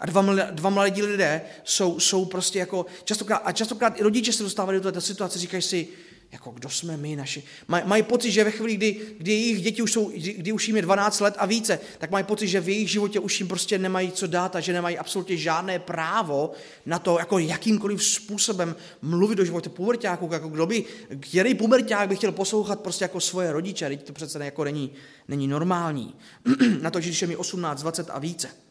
[0.00, 4.42] A dva, dva mladí lidé jsou, jsou prostě jako, častokrát, a častokrát i rodiče se
[4.42, 5.88] dostávají do této situace, říkají si,
[6.34, 7.42] jako kdo jsme my, naši.
[7.68, 10.76] Maj, mají pocit, že ve chvíli, kdy, kdy jejich děti už jsou, kdy už jim
[10.76, 13.78] je 12 let a více, tak mají pocit, že v jejich životě už jim prostě
[13.78, 16.50] nemají co dát a že nemají absolutně žádné právo
[16.86, 20.84] na to, jako jakýmkoliv způsobem mluvit do života pubertáků, jako kdo by,
[21.20, 24.92] který puberták by chtěl poslouchat prostě jako svoje rodiče, teď to přece jako není,
[25.28, 26.14] není normální.
[26.80, 28.63] na to, že když je mi 18, 20 a více.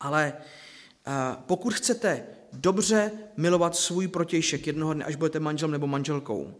[0.00, 1.12] Ale uh,
[1.46, 6.54] pokud chcete dobře milovat svůj protějšek jednoho dne, až budete manželem nebo manželkou,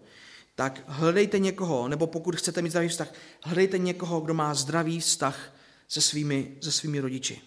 [0.54, 3.12] tak hledejte někoho, nebo pokud chcete mít zdravý vztah,
[3.42, 5.54] hledejte někoho, kdo má zdravý vztah
[5.88, 7.40] se svými, se svými rodiči.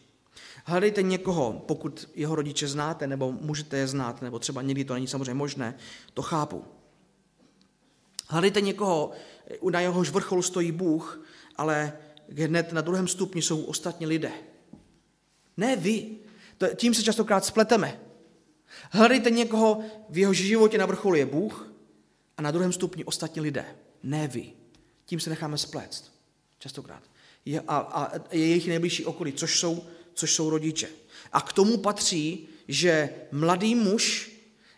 [0.66, 5.08] Hledejte někoho, pokud jeho rodiče znáte, nebo můžete je znát, nebo třeba někdy to není
[5.08, 5.78] samozřejmě možné,
[6.14, 6.64] to chápu.
[8.28, 9.12] Hledejte někoho,
[9.72, 11.26] na jehož vrcholu stojí Bůh,
[11.56, 11.94] ale
[12.38, 14.32] hned na druhém stupni jsou ostatní lidé.
[15.58, 16.10] Ne vy.
[16.76, 18.00] Tím se častokrát spleteme.
[18.92, 21.74] Hledejte někoho, v jeho životě na vrcholu je Bůh
[22.38, 23.66] a na druhém stupni ostatní lidé,
[24.04, 24.54] ne vy.
[25.06, 26.12] Tím se necháme spléct,
[26.60, 27.04] častokrát.
[27.46, 29.84] Je, a, a je jejich nejbližší okolí, což jsou,
[30.14, 30.90] což jsou rodiče.
[31.34, 34.32] A k tomu patří, že mladý muž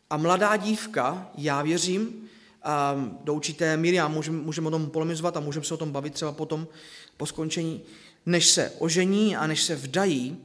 [0.09, 2.29] a mladá dívka, já věřím,
[2.63, 5.91] a do určité míry, a můžeme, můžeme o tom polemizovat a můžeme se o tom
[5.91, 6.67] bavit třeba potom
[7.17, 7.81] po skončení,
[8.25, 10.37] než se ožení a než se vdají,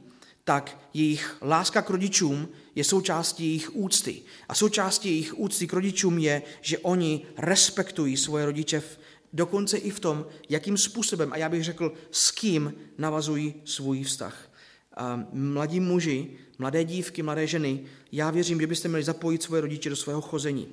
[0.43, 4.21] tak jejich láska k rodičům je součástí jejich úcty.
[4.49, 8.99] A součástí jejich úcty k rodičům je, že oni respektují svoje rodiče v,
[9.33, 14.51] dokonce i v tom, jakým způsobem, a já bych řekl, s kým navazují svůj vztah.
[14.97, 19.89] A mladí muži, mladé dívky, mladé ženy, já věřím, že byste měli zapojit svoje rodiče
[19.89, 20.67] do svého chození.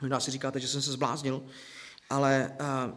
[0.00, 1.42] Možná si říkáte, že jsem se zbláznil,
[2.10, 2.94] ale uh,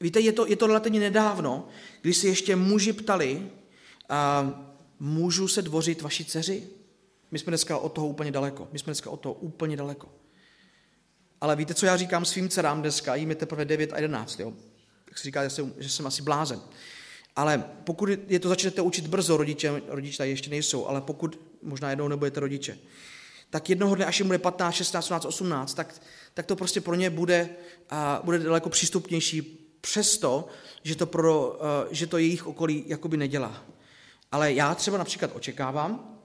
[0.00, 1.68] víte, je to, je to relativně nedávno,
[2.02, 3.50] když si ještě muži ptali,
[4.10, 4.50] uh,
[5.00, 6.68] můžu se dvořit vaši dceři?
[7.30, 8.68] My jsme dneska od toho úplně daleko.
[8.72, 10.08] My jsme dneska od toho úplně daleko.
[11.40, 13.14] Ale víte, co já říkám svým dcerám dneska?
[13.14, 14.52] Jím je teprve 9 a 11, jo?
[15.04, 16.60] Tak si říká, že jsem, že jsem asi blázen.
[17.36, 21.90] Ale pokud je to začnete učit brzo, rodiče, rodiče tady ještě nejsou, ale pokud možná
[21.90, 22.78] jednou nebudete rodiče,
[23.50, 26.02] tak jednoho dne, až jim bude 15, 16, 17, 18, tak,
[26.34, 27.48] tak to prostě pro ně bude,
[27.90, 29.42] a bude daleko přístupnější
[29.80, 30.48] přesto,
[30.82, 31.58] že to, pro,
[31.90, 33.64] že to jejich okolí jakoby nedělá.
[34.32, 36.18] Ale já třeba například očekávám,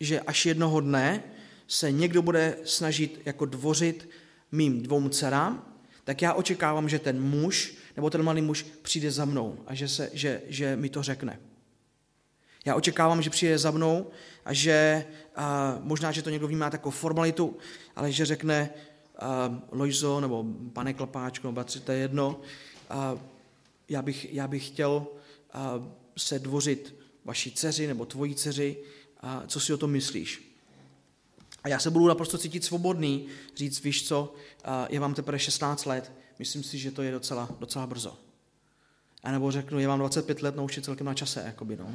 [0.00, 1.22] že až jednoho dne
[1.66, 4.08] se někdo bude snažit jako dvořit
[4.52, 9.24] mým dvou dcerám, tak já očekávám, že ten muž nebo ten malý muž přijde za
[9.24, 11.40] mnou a že, se, že, že mi to řekne.
[12.64, 14.10] Já očekávám, že přijde za mnou
[14.44, 15.04] a že
[15.36, 17.56] a možná, že to někdo vnímá jako formalitu,
[17.96, 18.70] ale že řekne
[19.18, 22.40] a, Lojzo nebo pane Klapáčko, nebo to je jedno,
[22.90, 23.18] a,
[23.88, 25.06] já, bych, já bych chtěl
[25.52, 25.82] a,
[26.16, 26.95] se dvořit
[27.26, 28.76] vaší dceři nebo tvojí dceři,
[29.20, 30.56] a co si o tom myslíš?
[31.64, 34.34] A já se budu naprosto cítit svobodný, říct, víš co,
[34.88, 38.18] je vám teprve 16 let, myslím si, že to je docela, docela brzo.
[39.22, 41.94] A nebo řeknu, je vám 25 let, no už je celkem na čase, jakoby, no.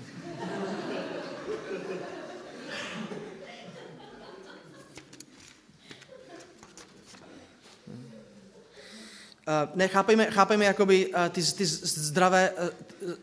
[9.75, 12.53] ne, chápejme, chápejme jakoby, ty, ty zdravé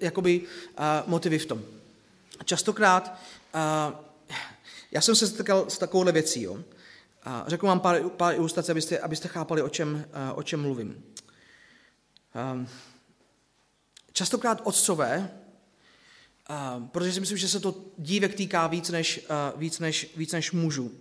[0.01, 0.43] jakoby,
[1.07, 1.78] motivy v tom.
[2.49, 3.19] Častokrát
[4.91, 6.43] já jsem se setkal s takovouhle věcí.
[6.43, 6.59] Jo.
[7.23, 11.05] A řeknu vám pár, pár ilustrací, abyste, abyste chápali, o čem, o čem mluvím.
[14.13, 15.31] Častokrát otcové,
[16.93, 19.27] protože si myslím, že se to dívek týká víc než,
[19.57, 20.93] víc než, víc než mužů.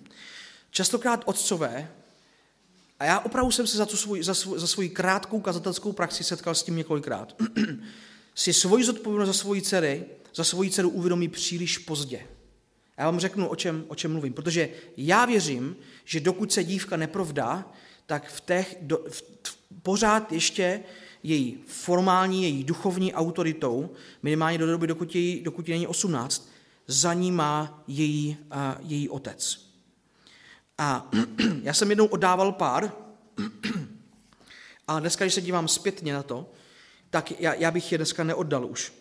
[0.70, 1.90] Častokrát otcové,
[2.98, 6.24] a já opravdu jsem se za, tu svůj, za, svůj, za svůj krátkou kazatelskou praxi
[6.24, 7.36] setkal s tím několikrát,
[8.34, 12.26] si svoji zodpovědnost za svoji dcery, za svoji dceru uvědomí příliš pozdě.
[12.98, 14.32] Já vám řeknu, o čem, o čem mluvím.
[14.32, 17.72] Protože já věřím, že dokud se dívka neprovdá,
[18.06, 19.24] tak v těch, do, v,
[19.82, 20.80] pořád ještě
[21.22, 23.90] její formální, její duchovní autoritou,
[24.22, 26.50] minimálně do doby, dokud, její, dokud není 18,
[26.86, 29.70] za ní má její, a, její otec.
[30.78, 31.10] A
[31.62, 32.92] já jsem jednou oddával pár,
[34.88, 36.50] a dneska, když se dívám zpětně na to,
[37.10, 38.92] tak já, já bych je dneska neoddal už.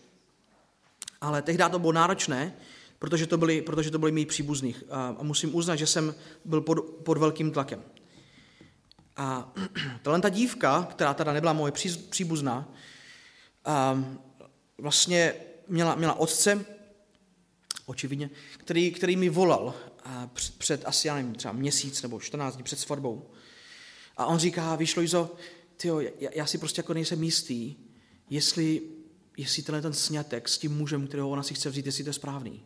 [1.21, 2.53] Ale tehdy to bylo náročné,
[2.99, 4.83] protože to byli, protože to byli mý příbuzných.
[4.89, 6.15] A, musím uznat, že jsem
[6.45, 7.83] byl pod, pod velkým tlakem.
[9.15, 9.53] A
[10.01, 11.73] tahle ta dívka, která teda nebyla moje
[12.09, 12.73] příbuzná,
[13.65, 14.03] a
[14.77, 15.33] vlastně
[15.67, 16.65] měla, měla otce,
[17.85, 22.55] očividně, který, který mi volal a před, před asi, já nevím, třeba měsíc nebo 14
[22.55, 23.29] dní před svatbou.
[24.17, 25.35] A on říká, víš, Lojzo,
[25.77, 27.75] tyjo, já, já si prostě jako nejsem jistý,
[28.29, 28.81] jestli,
[29.39, 32.13] jestli tenhle ten snětek s tím mužem, kterého ona si chce vzít, jestli to je
[32.13, 32.63] správný.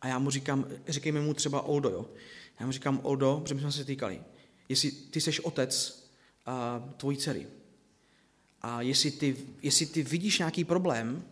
[0.00, 2.06] A já mu říkám, říkejme mu třeba Oldo, jo.
[2.60, 4.22] Já mu říkám, Oldo, protože my jsme se týkali,
[4.68, 6.04] jestli ty seš otec
[6.46, 7.46] a tvojí dcery
[8.62, 11.24] a jestli ty, jestli ty vidíš nějaký problém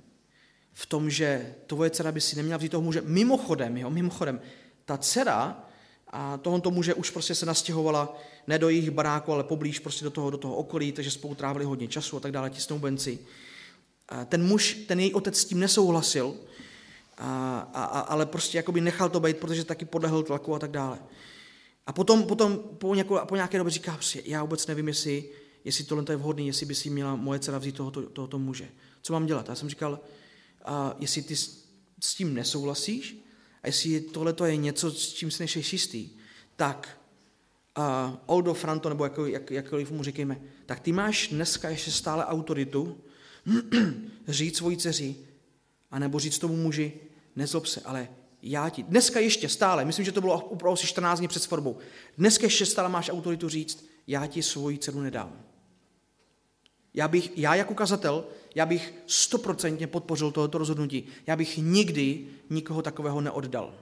[0.72, 4.40] v tom, že tvoje dcera by si neměla vzít toho muže, mimochodem, jo, mimochodem,
[4.84, 5.64] ta dcera
[6.08, 10.10] a tohoto muže už prostě se nastěhovala ne do jejich baráku, ale poblíž prostě do
[10.10, 13.18] toho, do toho okolí, takže spolu trávili hodně času a tak dále, ti snoubenci.
[14.26, 16.34] Ten muž, ten její otec s tím nesouhlasil,
[17.18, 20.98] a, a, ale prostě jakoby nechal to být, protože taky podlehl tlaku a tak dále.
[21.86, 25.30] A potom, potom po, nějakou, po nějaké době říká, prostě, já vůbec nevím, jestli,
[25.64, 28.68] jestli tohle je vhodné, jestli by si měla moje dcera vzít tohoto, tohoto muže.
[29.02, 29.48] Co mám dělat?
[29.48, 30.00] Já jsem říkal,
[30.64, 31.64] a jestli ty s,
[32.00, 33.24] s tím nesouhlasíš
[33.62, 36.10] a jestli tohle je něco, s čím si nejsi jistý,
[36.56, 36.98] tak
[37.76, 42.26] a Oldo Franto, nebo jako, jak, jakkoliv mu říkejme, tak ty máš dneska ještě stále
[42.26, 43.03] autoritu
[44.28, 45.16] říct svoji dceři,
[45.90, 46.92] a nebo říct tomu muži,
[47.36, 48.08] nezlob se, ale
[48.42, 51.78] já ti, dneska ještě stále, myslím, že to bylo opravdu asi 14 dní před svatbou,
[52.18, 55.44] dneska ještě stále máš autoritu říct, já ti svoji cenu nedám.
[56.94, 58.24] Já bych, já jako kazatel,
[58.54, 61.04] já bych stoprocentně podpořil tohoto rozhodnutí.
[61.26, 63.74] Já bych nikdy nikoho takového neoddal.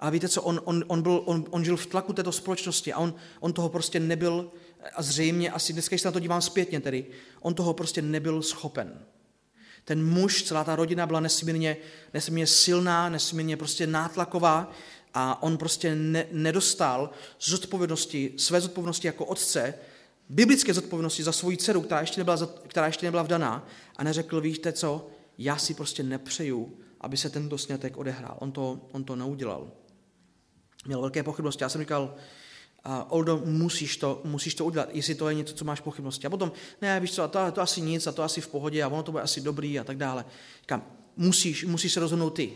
[0.00, 2.98] A víte co, on, on, on, byl, on, on žil v tlaku této společnosti a
[2.98, 4.50] on, on toho prostě nebyl,
[4.94, 7.06] a zřejmě asi dneska, když se na to dívám zpětně tedy,
[7.40, 8.98] on toho prostě nebyl schopen.
[9.84, 11.76] Ten muž, celá ta rodina byla nesmírně,
[12.14, 14.72] nesmírně silná, nesmírně prostě nátlaková
[15.14, 19.74] a on prostě ne, nedostal zodpovědnosti, své zodpovědnosti jako otce,
[20.28, 22.36] biblické zodpovědnosti za svoji dceru, která ještě nebyla,
[22.68, 27.58] která ještě nebyla vdaná a neřekl, víte co, já si prostě nepřeju, aby se tento
[27.58, 28.36] snětek odehrál.
[28.38, 29.70] On to, on to neudělal.
[30.86, 31.64] Měl velké pochybnosti.
[31.64, 32.14] Já jsem říkal,
[32.84, 36.26] a Oldo, musíš to, musíš to udělat, jestli to je něco, co máš pochybnosti.
[36.26, 36.52] A potom,
[36.82, 39.12] ne, víš co, to, to asi nic, a to asi v pohodě, a ono to
[39.12, 40.24] bude asi dobrý a tak dále.
[40.60, 40.82] Říkám,
[41.16, 42.52] musíš, musíš se rozhodnout ty.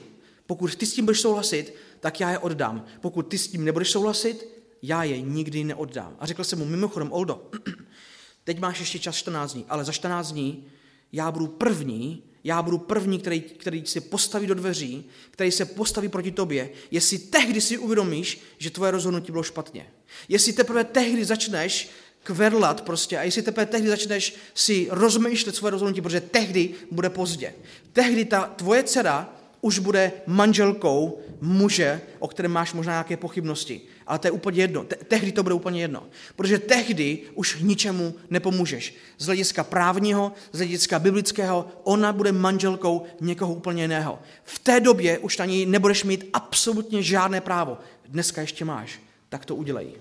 [0.47, 2.85] Pokud ty s tím budeš souhlasit, tak já je oddám.
[3.01, 4.49] Pokud ty s tím nebudeš souhlasit,
[4.83, 6.17] já je nikdy neoddám.
[6.19, 7.51] A řekl jsem mu, mimochodem, Oldo,
[8.45, 10.65] teď máš ještě čas 14 dní, ale za 14 dní
[11.13, 16.09] já budu první, já budu první, který, který se postaví do dveří, který se postaví
[16.09, 19.87] proti tobě, jestli tehdy si uvědomíš, že tvoje rozhodnutí bylo špatně.
[20.29, 21.91] Jestli teprve tehdy začneš
[22.23, 27.55] kverlat prostě a jestli teprve tehdy začneš si rozmýšlet svoje rozhodnutí, protože tehdy bude pozdě.
[27.93, 33.81] Tehdy ta tvoje dcera už bude manželkou muže, o kterém máš možná nějaké pochybnosti.
[34.07, 34.85] Ale to je úplně jedno.
[34.85, 36.07] Te- tehdy to bude úplně jedno.
[36.37, 38.95] Protože tehdy už ničemu nepomůžeš.
[39.19, 44.19] Z hlediska právního, z hlediska biblického, ona bude manželkou někoho úplně jiného.
[44.45, 47.79] V té době už na ní nebudeš mít absolutně žádné právo.
[48.09, 49.01] Dneska ještě máš.
[49.29, 49.93] Tak to udělej.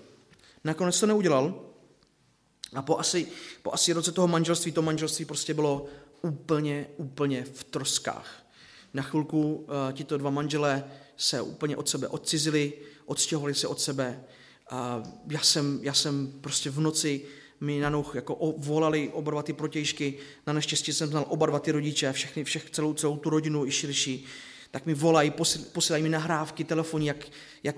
[0.63, 1.61] Nakonec to neudělal.
[2.73, 3.27] A po asi,
[3.61, 5.85] po asi roce toho manželství, to manželství prostě bylo
[6.21, 8.43] úplně, úplně v troskách.
[8.93, 10.83] Na chvilku uh, tito dva manželé
[11.17, 12.73] se úplně od sebe odcizili,
[13.11, 14.23] odstěhovali se od sebe.
[14.69, 17.25] A já jsem, já jsem prostě v noci
[17.61, 20.17] mi na noh jako volali oba dva ty protějšky.
[20.47, 23.71] Na neštěstí jsem znal oba dva ty rodiče, všechny, všech, celou, celou tu rodinu i
[23.71, 24.25] širší.
[24.71, 25.33] Tak mi volají,
[25.71, 27.27] posílají mi nahrávky, telefonní, jak,
[27.63, 27.75] jak,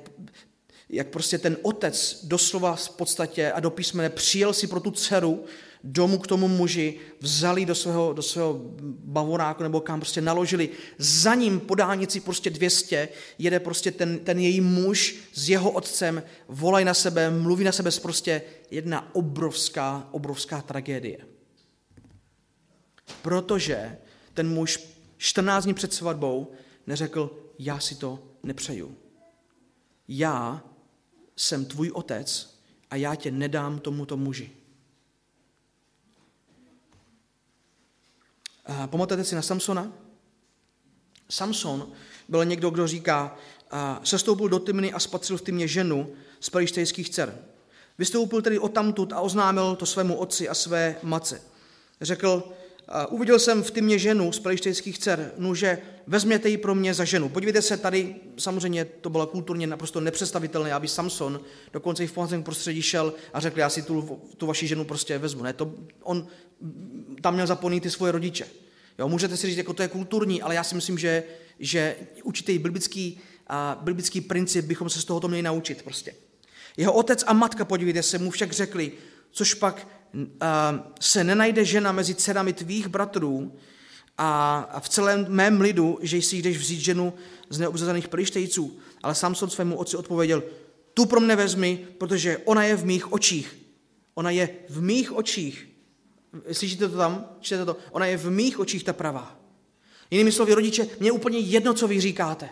[0.90, 5.46] jak prostě ten otec doslova v podstatě a do písmene přijel si pro tu dceru
[5.84, 8.62] domů k tomu muži, vzali do svého, do svého
[9.04, 10.70] bavoráku nebo kam prostě naložili.
[10.98, 16.24] Za ním po dálnici prostě 200 jede prostě ten, ten její muž s jeho otcem,
[16.48, 21.18] volají na sebe, mluví na sebe prostě jedna obrovská, obrovská tragédie.
[23.22, 23.98] Protože
[24.34, 24.80] ten muž
[25.18, 26.52] 14 dní před svatbou
[26.88, 28.96] neřekl, já si to nepřeju.
[30.08, 30.64] Já
[31.36, 32.60] jsem tvůj otec
[32.90, 34.52] a já tě nedám tomuto muži.
[38.86, 39.92] Pamatujete si na Samsona?
[41.30, 41.92] Samson
[42.30, 43.38] byl někdo, kdo říká,
[44.04, 47.38] sestoupil do Tymny a spatřil v Tymě ženu z pelištejských dcer.
[47.98, 51.42] Vystoupil tedy odtamtud a oznámil to svému otci a své matce.
[52.02, 52.54] Řekl,
[53.10, 55.78] uviděl jsem v Tymě ženu z pelištejských dcer, nuže
[56.08, 57.30] vezměte ji pro mě za ženu.
[57.30, 61.40] Podívejte se, tady samozřejmě to bylo kulturně naprosto nepředstavitelné, aby Samson
[61.74, 65.18] dokonce i v pohanském prostředí šel a řekl, já si tu, tu vaši ženu prostě
[65.18, 65.44] vezmu.
[65.44, 65.74] Ne, to,
[66.04, 66.28] on
[67.22, 68.46] tam měl zapojený ty svoje rodiče.
[69.00, 71.24] Jo, můžete si říct, jako to je kulturní, ale já si myslím, že,
[71.60, 76.16] že určitý biblický, a biblický princip bychom se z tohoto měli naučit prostě.
[76.78, 78.92] Jeho otec a matka, podívejte se, mu však řekli,
[79.32, 79.88] což pak
[81.00, 83.52] se nenajde žena mezi dcerami tvých bratrů
[84.18, 87.14] a, v celém mém lidu, že si jdeš vzít ženu
[87.50, 88.78] z neobzazených plištejců.
[89.04, 90.44] Ale Samson svému otci odpověděl,
[90.94, 93.58] tu pro mne vezmi, protože ona je v mých očích.
[94.16, 95.74] Ona je v mých očích
[96.52, 97.26] Slyšíte to tam?
[97.40, 97.78] Čtete to?
[97.92, 99.40] Ona je v mých očích ta pravá.
[100.12, 102.50] Jinými slovy, rodiče, mě je úplně jedno, co vy říkáte.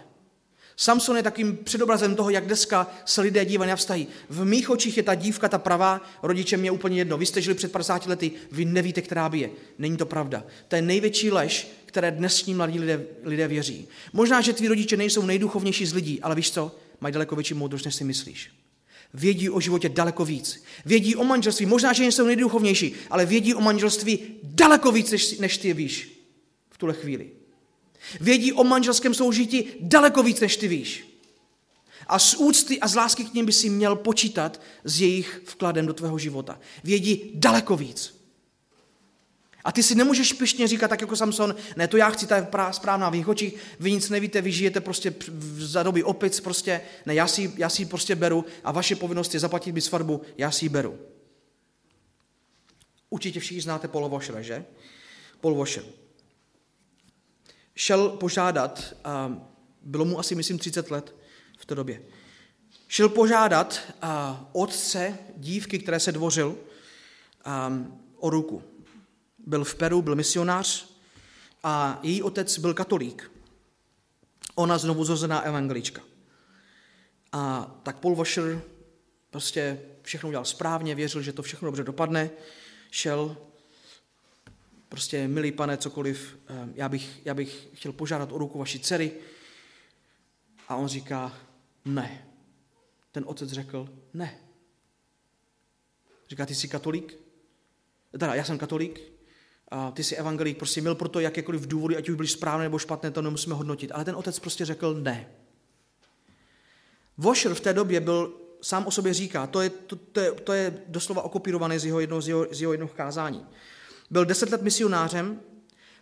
[0.76, 4.08] Samson je takým předobrazem toho, jak dneska se lidé dívají na vztahy.
[4.30, 7.18] V mých očích je ta dívka ta pravá, rodiče mě úplně jedno.
[7.18, 9.50] Vy jste žili před 50 lety, vy nevíte, která by je.
[9.78, 10.44] Není to pravda.
[10.68, 13.88] To je největší lež, které dnesní mladí lidé, lidé věří.
[14.14, 16.76] Možná, že tví rodiče nejsou nejduchovnější z lidí, ale víš co?
[17.02, 18.52] Mají daleko větší moudrost, než si myslíš
[19.14, 20.64] vědí o životě daleko víc.
[20.86, 25.58] Vědí o manželství, možná, že jsou nejduchovnější, ale vědí o manželství daleko víc, než, než
[25.58, 26.24] ty víš
[26.70, 27.41] v tuhle chvíli.
[28.20, 31.08] Vědí o manželském soužití daleko víc, než ty víš.
[32.08, 35.86] A z úcty a z lásky k ním by si měl počítat s jejich vkladem
[35.86, 36.60] do tvého života.
[36.84, 38.22] Vědí daleko víc.
[39.64, 42.48] A ty si nemůžeš pišně říkat, tak jako Samson, ne, to já chci, ta je
[42.72, 45.14] správná v jejich očích, vy nic nevíte, vy žijete prostě
[45.58, 49.40] za doby opic, prostě, ne, já si, já si prostě beru a vaše povinnost je
[49.40, 51.00] zaplatit mi svatbu, já si ji beru.
[53.10, 54.66] Určitě všichni znáte Washer, že?
[55.44, 55.84] Washer.
[57.76, 59.38] Šel požádat, a
[59.82, 61.16] bylo mu asi, myslím, 30 let
[61.58, 62.02] v té době,
[62.88, 66.58] šel požádat a, otce dívky, které se dvořil,
[67.46, 67.74] a,
[68.18, 68.64] o ruku
[69.40, 70.92] byl v Peru, byl misionář
[71.64, 73.32] a její otec byl katolík.
[74.56, 76.02] Ona znovu zrozená evangelička.
[77.32, 78.62] A tak Paul Washer
[79.30, 82.30] prostě všechno udělal správně, věřil, že to všechno dobře dopadne,
[82.92, 83.38] šel,
[84.92, 89.12] prostě milý pane, cokoliv, eh, já bych, já bych chtěl požádat o ruku vaší dcery.
[90.68, 91.34] A on říká,
[91.86, 92.28] ne.
[93.12, 94.38] Ten otec řekl, ne.
[96.30, 97.18] Říká, ty jsi katolík?
[98.12, 99.02] Teda, já jsem katolík,
[99.68, 103.12] a ty jsi evangelík, prostě měl proto jakékoliv důvody, ať už byly správné nebo špatné,
[103.12, 103.92] to nemusíme hodnotit.
[103.92, 105.32] Ale ten otec prostě řekl ne.
[107.18, 110.54] Washer v té době byl sám o sobě říká, to je, to, to je, to
[110.54, 113.46] je doslova okopírované z jeho, jednoho, z jeho, z jeho jednoho kázání.
[114.12, 115.42] Byl deset let misionářem,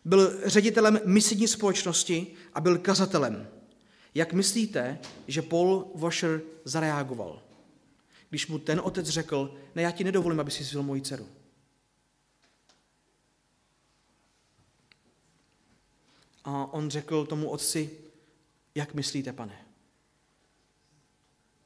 [0.05, 3.47] byl ředitelem misijní společnosti a byl kazatelem.
[4.15, 7.43] Jak myslíte, že Paul Washer zareagoval,
[8.29, 11.27] když mu ten otec řekl, ne, já ti nedovolím, aby si vzal moji dceru.
[16.43, 17.89] A on řekl tomu otci,
[18.75, 19.65] jak myslíte, pane?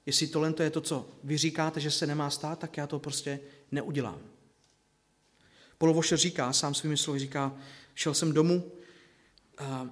[0.05, 3.39] Jestli tohle je to, co vy říkáte, že se nemá stát, tak já to prostě
[3.71, 4.32] neudělám.
[5.91, 7.53] Washer říká, sám svými slovy říká,
[7.95, 8.71] šel jsem domů,
[9.57, 9.89] a,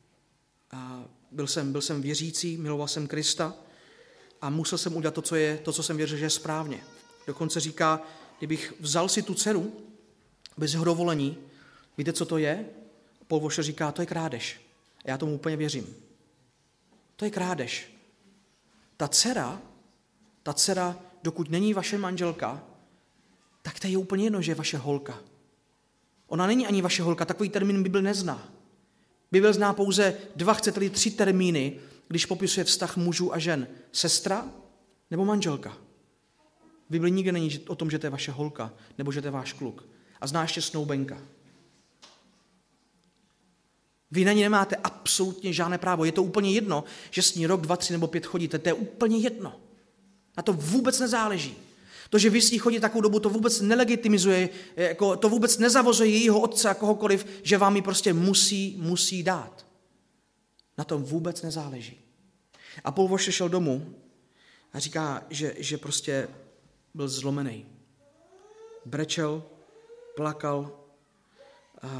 [0.70, 3.54] a byl, jsem, byl jsem věřící, miloval jsem Krista
[4.40, 6.80] a musel jsem udělat to, co, je, to, co jsem věřil, že je správně.
[7.26, 8.00] Dokonce říká,
[8.38, 9.72] kdybych vzal si tu dceru
[10.56, 11.38] bez jeho dovolení,
[11.98, 12.66] víte, co to je?
[13.30, 14.60] Washer říká, to je krádež.
[15.04, 15.96] A já tomu úplně věřím.
[17.16, 17.92] To je krádež.
[18.96, 19.62] Ta dcera,
[20.42, 22.62] ta dcera, dokud není vaše manželka,
[23.68, 25.18] tak to je úplně jedno, že je vaše holka.
[26.26, 28.52] Ona není ani vaše holka, takový termín Bible nezná.
[29.32, 31.76] Bible zná pouze dva, chcete tři termíny,
[32.08, 33.68] když popisuje vztah mužů a žen.
[33.92, 34.48] Sestra
[35.10, 35.70] nebo manželka.
[36.88, 39.32] V Bibli nikde není o tom, že to je vaše holka nebo že to je
[39.32, 39.84] váš kluk.
[40.20, 41.18] A zná ještě snoubenka.
[44.10, 46.04] Vy na ní nemáte absolutně žádné právo.
[46.04, 48.58] Je to úplně jedno, že s ní rok, dva, tři nebo pět chodíte.
[48.58, 49.60] To je úplně jedno.
[50.36, 51.67] Na to vůbec nezáleží.
[52.10, 56.10] To, že vy s ní chodí takovou dobu, to vůbec nelegitimizuje, jako, to vůbec nezavozuje
[56.10, 59.66] jejího otce a kohokoliv, že vám ji prostě musí, musí dát.
[60.78, 62.00] Na tom vůbec nezáleží.
[62.84, 63.94] A Paul Washer šel domů
[64.72, 66.28] a říká, že, že prostě
[66.94, 67.66] byl zlomený.
[68.84, 69.42] Brečel,
[70.16, 70.80] plakal,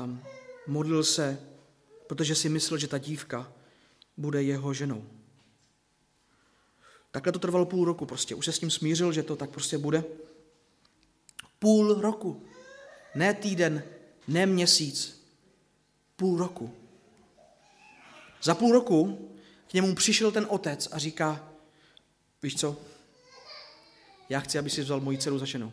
[0.03, 0.21] um,
[0.67, 1.41] modlil se,
[2.07, 3.53] protože si myslel, že ta dívka
[4.17, 5.18] bude jeho ženou.
[7.11, 8.35] Takhle to trvalo půl roku prostě.
[8.35, 10.05] Už se s tím smířil, že to tak prostě bude.
[11.59, 12.43] Půl roku.
[13.15, 13.83] Ne týden,
[14.29, 15.25] ne měsíc.
[16.17, 16.75] Půl roku.
[18.43, 19.29] Za půl roku
[19.71, 21.53] k němu přišel ten otec a říká,
[22.43, 22.77] víš co,
[24.29, 25.73] já chci, aby si vzal moji dceru za ženu.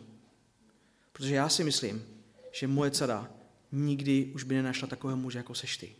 [1.12, 2.06] Protože já si myslím,
[2.52, 3.30] že moje dcera
[3.72, 5.96] nikdy už by nenašla takového muže, jako seš ty.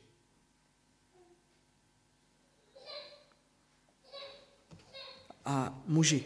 [5.46, 6.24] A muži.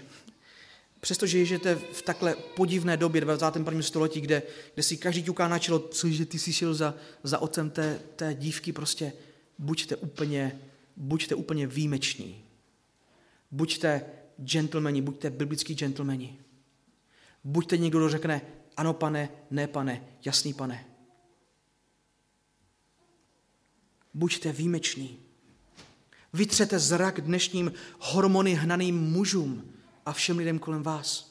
[1.00, 3.82] Přestože žijete v takhle podivné době 21.
[3.82, 4.42] století, kde,
[4.74, 8.00] kde si každý ťuká na čelo, co, že ty jsi šel za, za otcem té,
[8.16, 9.12] té dívky, prostě
[9.58, 10.60] buďte úplně,
[10.96, 12.44] buďte úplně výjimeční.
[13.50, 14.02] Buďte
[14.38, 16.38] gentlemani, buďte biblický gentlemani.
[17.44, 18.42] Buďte někdo, kdo řekne,
[18.76, 20.86] ano pane, ne pane, jasný pane.
[24.14, 25.29] Buďte výjimeční.
[26.32, 29.72] Vytřete zrak dnešním hormony hnaným mužům
[30.06, 31.30] a všem lidem kolem vás.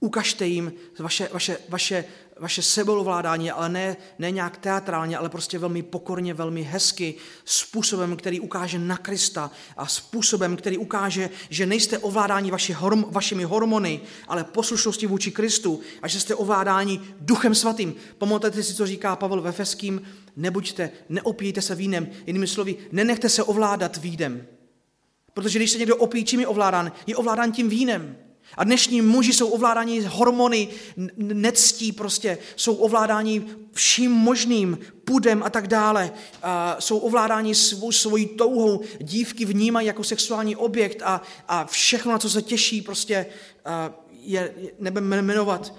[0.00, 2.04] Ukažte jim vaše, vaše, vaše,
[2.40, 7.14] vaše sebeovládání, ale ne, ne nějak teatrálně, ale prostě velmi pokorně, velmi hezky,
[7.44, 13.44] způsobem, který ukáže na Krista a způsobem, který ukáže, že nejste ovládáni vaši horm, vašimi
[13.44, 17.94] hormony, ale poslušnosti vůči Kristu a že jste ovládáni Duchem Svatým.
[18.18, 20.02] Pamatujete si, co říká Pavel ve Feským?
[20.36, 22.08] Nebuďte, neopíjte se vínem.
[22.26, 24.46] Jinými slovy, nenechte se ovládat vídem.
[25.34, 26.92] Protože když se někdo opíjí, čím je ovládán?
[27.06, 28.16] Je ovládán tím vínem.
[28.56, 30.68] A dnešní muži jsou ovládáni hormony,
[31.16, 36.10] nectí prostě, jsou ovládáni vším možným, pudem a tak dále.
[36.42, 42.18] A jsou ovládáni svou, svojí touhou, dívky vnímají jako sexuální objekt a, a všechno, na
[42.18, 43.26] co se těší, prostě
[44.28, 45.74] je, nebudeme jmenovat,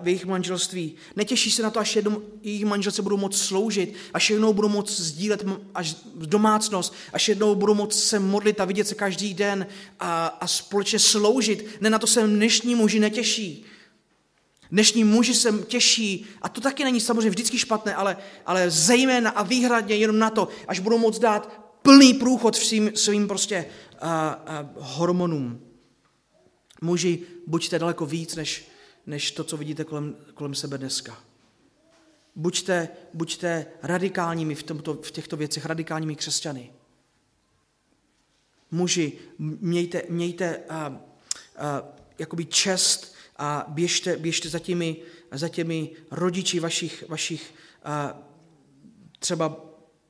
[0.00, 0.94] v jejich manželství.
[1.16, 5.00] Netěší se na to, až jednou jejich manželce budou moct sloužit, až jednou budou moct
[5.00, 5.44] sdílet
[5.74, 9.66] až domácnost, až jednou budou moct se modlit a vidět se každý den
[10.00, 11.66] a, a společně sloužit.
[11.80, 13.64] Ne na to se dnešní muži netěší.
[14.70, 18.16] Dnešní muži se těší, a to taky není samozřejmě vždycky špatné, ale,
[18.46, 23.28] ale zejména a výhradně jenom na to, až budou moct dát plný průchod svým, svým
[23.28, 23.66] prostě
[24.00, 25.65] a, a, hormonům.
[26.86, 28.68] Muži, buďte daleko víc, než,
[29.06, 31.18] než to, co vidíte kolem, kolem sebe dneska.
[32.36, 36.72] Buďte, buďte radikálními v, tomto, v těchto věcech, radikálními křesťany.
[38.70, 40.98] Muži, mějte, mějte uh, uh,
[42.18, 44.96] jakoby čest a běžte, běžte za, těmi,
[45.32, 47.54] za těmi rodiči vašich, vašich
[47.86, 48.22] uh,
[49.18, 49.56] třeba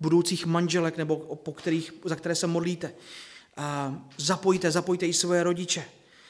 [0.01, 2.93] budoucích manželek nebo po kterých, za které se modlíte.
[3.59, 5.85] Uh, zapojte, zapojte i svoje rodiče.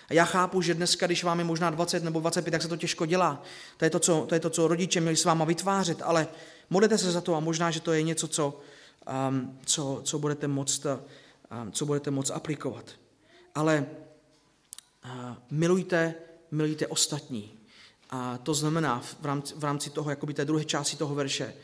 [0.08, 2.76] A já chápu, že dneska, když vám je možná 20 nebo 25, tak se to
[2.76, 3.42] těžko dělá.
[3.76, 6.28] To je to, co, to je to, co rodiče měli s váma vytvářet, ale
[6.70, 8.60] modlete se za to a možná, že to je něco, co,
[9.28, 12.90] um, co, co, budete, moct, um, co budete moct aplikovat.
[13.54, 13.86] Ale
[15.50, 16.14] milujte,
[16.50, 17.52] milujte ostatní.
[18.10, 21.54] A to znamená v rámci, v rámci toho, jakoby té druhé části toho verše,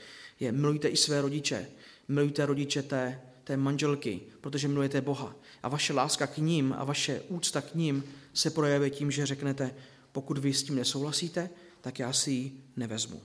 [0.40, 1.66] je milujte i své rodiče,
[2.08, 5.34] milujte rodiče té, té manželky, protože milujete Boha.
[5.62, 8.04] A vaše láska k ním a vaše úcta k ním
[8.34, 9.74] se projeví tím, že řeknete,
[10.12, 11.50] pokud vy s tím nesouhlasíte,
[11.80, 13.22] tak já si ji nevezmu.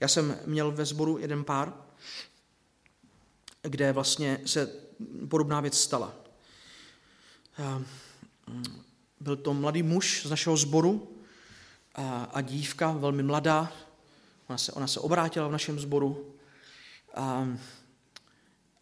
[0.00, 1.72] Já jsem měl ve sboru jeden pár,
[3.62, 4.66] kde vlastně se
[5.28, 6.14] podobná věc stala.
[9.20, 11.22] Byl to mladý muž z našeho sboru
[11.94, 13.72] a, a dívka, velmi mladá.
[14.48, 16.34] Ona se, ona se obrátila v našem sboru.
[17.14, 17.48] A,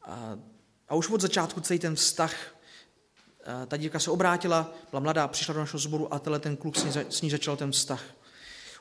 [0.02, 0.38] a,
[0.88, 2.53] a už od začátku celý ten vztah,
[3.66, 6.84] ta dívka se obrátila, byla mladá, přišla do našeho sboru a tenhle ten kluk s
[6.84, 8.04] ní, s ní začal ten vztah.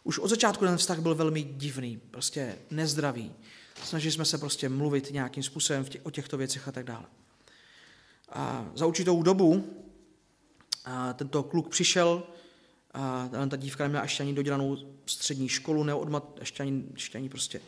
[0.03, 3.31] Už od začátku ten vztah byl velmi divný, prostě nezdravý.
[3.83, 7.05] Snažili jsme se prostě mluvit nějakým způsobem tě, o těchto věcech a tak dále.
[8.29, 9.73] A za určitou dobu
[10.85, 12.23] a tento kluk přišel,
[12.93, 17.61] a ta dívka neměla ještě ani dodělanou střední školu, neodmat, ještě ani, ještě ani prostě,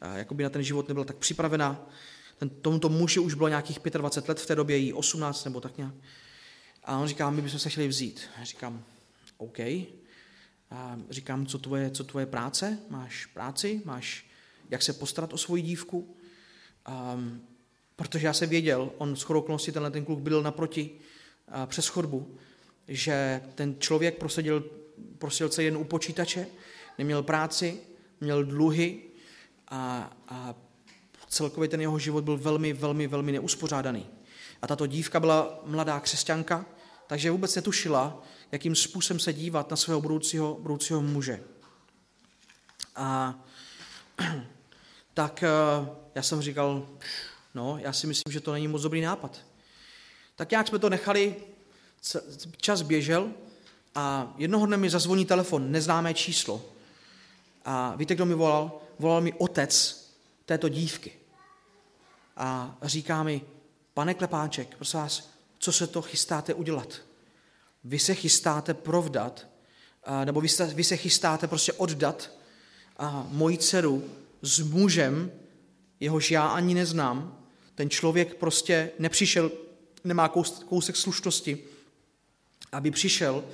[0.00, 1.86] a jakoby na ten život nebyla tak připravená.
[2.38, 5.76] Ten, tomuto muži už bylo nějakých 25 let, v té době jí 18 nebo tak
[5.76, 5.94] nějak.
[6.86, 8.20] A on říká, my bychom se chtěli vzít.
[8.38, 8.84] Já říkám,
[9.36, 9.58] OK.
[10.70, 12.78] A říkám, co tvoje, co tvoje práce?
[12.88, 13.82] Máš práci?
[13.84, 14.26] Máš
[14.70, 16.16] jak se postarat o svoji dívku?
[17.14, 17.42] Um,
[17.96, 22.38] protože já jsem věděl, on s okolností tenhle ten kluk byl naproti uh, přes chodbu,
[22.88, 24.70] že ten člověk prosadil,
[25.18, 26.46] prosadil se jen u počítače,
[26.98, 27.80] neměl práci,
[28.20, 29.02] měl dluhy
[29.68, 30.54] a, a
[31.28, 34.06] celkově ten jeho život byl velmi, velmi, velmi neuspořádaný.
[34.62, 36.66] A tato dívka byla mladá křesťanka,
[37.06, 38.22] takže vůbec netušila,
[38.52, 41.40] jakým způsobem se dívat na svého budoucího, budoucího muže.
[42.96, 43.34] A
[45.14, 45.48] tak eh,
[46.14, 46.88] já jsem říkal,
[47.54, 49.40] no, já si myslím, že to není moc dobrý nápad.
[50.36, 51.36] Tak nějak jsme to nechali,
[52.56, 53.30] čas běžel
[53.94, 56.64] a jednoho dne mi zazvoní telefon, neznámé číslo.
[57.64, 58.80] A víte, kdo mi volal?
[58.98, 60.04] Volal mi otec
[60.44, 61.12] této dívky.
[62.36, 63.40] A říká mi,
[63.94, 65.35] pane Klepáček, prosím vás,
[65.66, 67.02] co se to chystáte udělat?
[67.84, 69.46] Vy se chystáte provdat,
[70.24, 70.40] nebo
[70.74, 72.30] vy se, chystáte prostě oddat
[73.28, 74.04] moji dceru
[74.42, 75.32] s mužem,
[76.00, 79.50] jehož já ani neznám, ten člověk prostě nepřišel,
[80.04, 80.28] nemá
[80.68, 81.58] kousek slušnosti,
[82.72, 83.44] aby přišel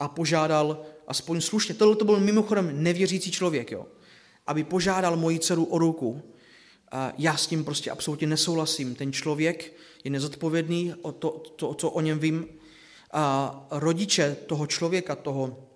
[0.00, 3.86] a požádal aspoň slušně, tohle to byl mimochodem nevěřící člověk, jo,
[4.46, 6.22] aby požádal moji dceru o ruku.
[7.18, 8.94] Já s tím prostě absolutně nesouhlasím.
[8.94, 9.72] Ten člověk
[10.04, 12.46] je nezodpovědný o to, to, co o něm vím.
[13.12, 15.68] A rodiče toho člověka, toho,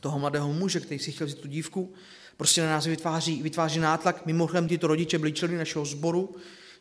[0.00, 1.92] toho mladého muže, který si chtěl vzít tu dívku,
[2.36, 4.26] prostě na nás vytváří, vytváří nátlak.
[4.26, 6.36] Mimochodem tyto rodiče byli členy našeho sboru,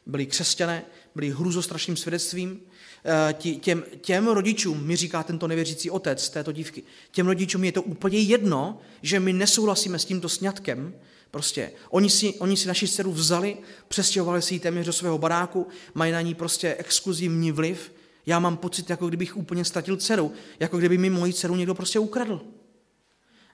[0.06, 0.86] byli křesťané,
[1.16, 2.60] byli hruzostrašným svědectvím.
[3.06, 7.82] Eh, těm, těm rodičům mi říká tento nevěřící otec této dívky, těm rodičům je to
[7.82, 10.94] úplně jedno, že my nesouhlasíme s tímto sňatkem,
[11.32, 15.68] Prostě oni si, oni si naši dceru vzali, přestěhovali si ji téměř do svého baráku,
[15.94, 17.92] mají na ní prostě exkluzivní vliv.
[18.26, 22.00] Já mám pocit, jako kdybych úplně ztratil dceru, jako kdyby mi moji dceru někdo prostě
[22.00, 22.42] ukradl.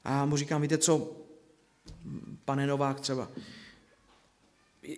[0.03, 1.11] A mu říkám, víte co,
[2.45, 3.29] pane Novák třeba,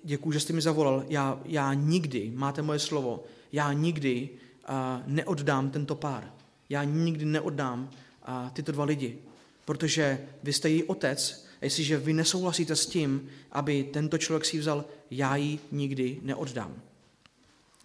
[0.03, 4.30] děkuji, že jste mi zavolal, já, já nikdy, máte moje slovo, já nikdy
[4.69, 4.76] uh,
[5.06, 6.34] neoddám tento pár.
[6.69, 7.89] Já nikdy neoddám
[8.27, 9.19] uh, tyto dva lidi,
[9.65, 14.85] protože vy jste její otec jestliže vy nesouhlasíte s tím, aby tento člověk si vzal,
[15.11, 16.81] já ji nikdy neoddám.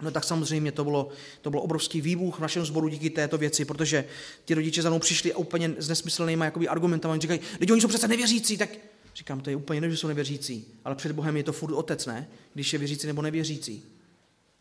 [0.02, 1.08] No tak samozřejmě to bylo,
[1.42, 4.04] to bylo obrovský výbuch v našem sboru díky této věci, protože
[4.44, 7.12] ti rodiče za mnou přišli a úplně s nesmyslnými jakoby argumentami.
[7.12, 8.70] Oni říkají, lidi, oni jsou přece nevěřící, tak
[9.16, 12.06] říkám, to je úplně ne, že jsou nevěřící, ale před Bohem je to furt otec,
[12.06, 12.28] ne?
[12.54, 13.82] Když je věřící nebo nevěřící.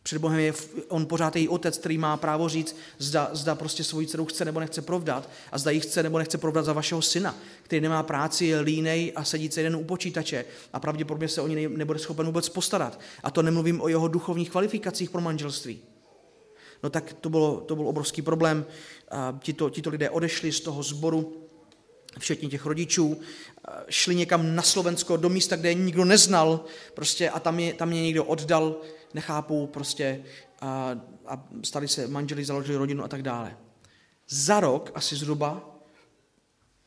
[0.03, 0.53] Před Bohem je
[0.87, 4.59] on pořád její otec, který má právo říct, zda, zda prostě svoji dceru chce nebo
[4.59, 8.45] nechce provdat a zda ji chce nebo nechce provdat za vašeho syna, který nemá práci,
[8.45, 12.25] je línej a sedí se jen u počítače a pravděpodobně se o ní nebude schopen
[12.25, 12.99] vůbec postarat.
[13.23, 15.79] A to nemluvím o jeho duchovních kvalifikacích pro manželství.
[16.83, 18.65] No tak to, bylo, to byl obrovský problém.
[19.39, 21.48] tito, tito lidé odešli z toho sboru,
[22.19, 23.21] včetně těch rodičů,
[23.89, 27.93] šli někam na Slovensko do místa, kde je nikdo neznal prostě a tam je, tam
[27.93, 28.81] je někdo oddal
[29.13, 30.23] nechápou prostě
[30.61, 33.57] a, a stali se manželi, založili rodinu a tak dále.
[34.29, 35.75] Za rok asi zhruba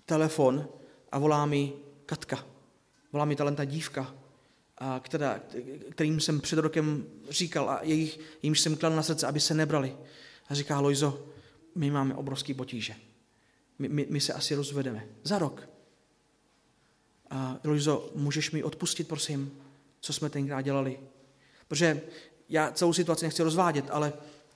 [0.04, 0.68] telefon
[1.12, 1.72] a volá mi
[2.06, 2.46] Katka.
[3.12, 4.14] Volá mi talenta dívka,
[4.78, 5.40] a která,
[5.90, 9.96] kterým jsem před rokem říkal a jejich, jimž jsem kladl na srdce, aby se nebrali.
[10.48, 11.26] A říká, Lojzo,
[11.74, 12.94] my máme obrovský potíže.
[13.78, 15.06] My, my, my se asi rozvedeme.
[15.22, 15.68] Za rok.
[17.30, 19.52] A Lojzo, můžeš mi odpustit, prosím,
[20.00, 21.00] co jsme tenkrát dělali?
[21.68, 22.02] Protože
[22.48, 24.12] já celou situaci nechci rozvádět, ale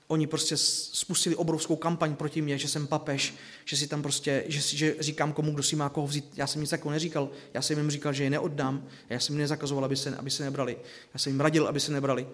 [0.07, 3.35] Oni prostě spustili obrovskou kampaň proti mně, že jsem papež,
[3.65, 6.31] že si tam prostě, že, že říkám komu, kdo si má koho vzít.
[6.35, 7.29] Já jsem nic takového neříkal.
[7.53, 8.87] Já jsem jim říkal, že je neoddám.
[9.09, 10.77] Já jsem jim nezakazoval, aby se, aby se nebrali.
[11.13, 12.27] Já jsem jim radil, aby se nebrali.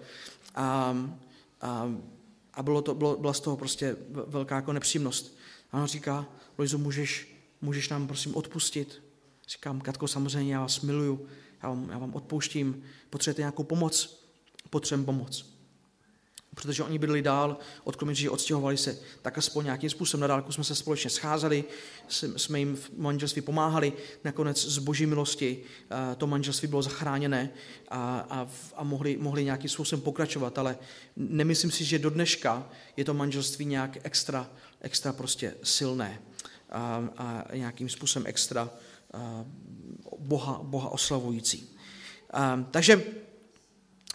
[0.54, 0.96] A,
[1.60, 1.94] a,
[2.54, 5.36] a bylo to, bylo, byla z toho prostě velká jako nepříjemnost.
[5.72, 6.26] A on říká,
[6.58, 9.02] Lojzo, můžeš, můžeš nám prosím odpustit?
[9.48, 11.28] Říkám, Katko, samozřejmě já vás miluju,
[11.62, 14.24] já vám, já vám odpouštím, potřebujete nějakou pomoc?
[14.70, 15.54] Potřebujeme pomoc
[16.54, 20.64] protože oni bydli dál, od že odstěhovali se, tak aspoň nějakým způsobem na dálku jsme
[20.64, 21.64] se společně scházeli,
[22.36, 23.92] jsme jim v manželství pomáhali,
[24.24, 25.62] nakonec z boží milosti
[26.16, 27.50] to manželství bylo zachráněné
[27.88, 30.78] a, a, a mohli, mohli nějakým způsobem pokračovat, ale
[31.16, 34.50] nemyslím si, že do dneška je to manželství nějak extra,
[34.80, 36.22] extra prostě silné
[36.70, 38.70] a, a nějakým způsobem extra
[40.18, 41.76] boha, boha oslavující.
[42.30, 43.02] A, takže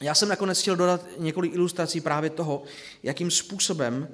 [0.02, 2.64] já jsem nakonec chtěl dodat několik ilustrací právě toho,
[3.04, 4.08] jakým způsobem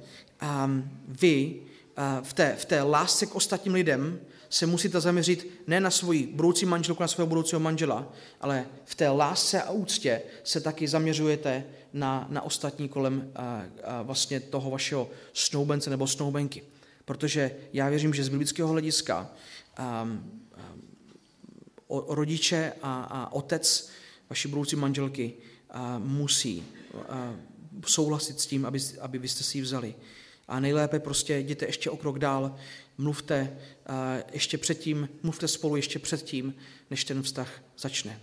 [0.66, 1.56] um, vy
[1.98, 6.28] uh, v, té, v té lásce k ostatním lidem se musíte zaměřit ne na svoji
[6.28, 11.64] budoucí manželku, na svého budoucího manžela, ale v té lásce a úctě se taky zaměřujete
[11.94, 16.64] na, na ostatní kolem uh, uh, vlastně toho vašeho snoubence nebo snoubenky.
[17.06, 19.32] Protože já věřím, že z biblického hlediska
[20.04, 20.42] um,
[21.90, 23.90] um, rodiče a, a otec
[24.30, 25.34] vaší budoucí manželky
[25.98, 26.64] musí
[27.88, 29.96] souhlasit s tím, aby, aby vy jste si ji vzali.
[30.48, 32.56] A nejlépe prostě jděte ještě o krok dál,
[32.98, 33.58] mluvte
[34.32, 36.56] ještě předtím, mluvte spolu ještě předtím,
[36.90, 38.22] než ten vztah začne.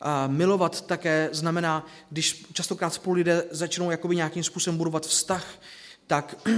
[0.00, 5.60] A milovat také znamená, když častokrát spolu lidé začnou jakoby nějakým způsobem budovat vztah,
[6.06, 6.48] tak,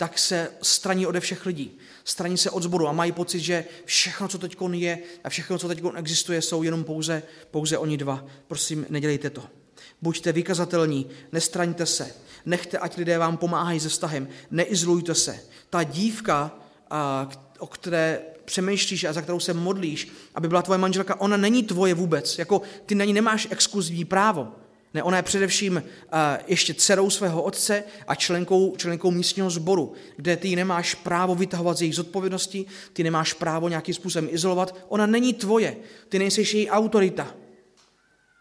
[0.00, 1.78] tak se straní ode všech lidí.
[2.04, 5.68] Straní se od zboru a mají pocit, že všechno, co teď je a všechno, co
[5.68, 8.24] teď existuje, jsou jenom pouze, pouze oni dva.
[8.46, 9.42] Prosím, nedělejte to.
[10.02, 12.14] Buďte vykazatelní, nestraňte se,
[12.46, 15.40] nechte, ať lidé vám pomáhají se vztahem, neizolujte se.
[15.70, 16.58] Ta dívka,
[17.58, 21.94] o které přemýšlíš a za kterou se modlíš, aby byla tvoje manželka, ona není tvoje
[21.94, 22.38] vůbec.
[22.38, 24.48] Jako ty na ní nemáš exkluzivní právo.
[24.94, 25.82] Ne, ona je především
[26.46, 31.80] ještě dcerou svého otce a členkou, členkou místního sboru, kde ty nemáš právo vytahovat z
[31.80, 34.76] jejich zodpovědnosti, ty nemáš právo nějakým způsobem izolovat.
[34.88, 35.76] Ona není tvoje,
[36.08, 37.34] ty nejsi její autorita.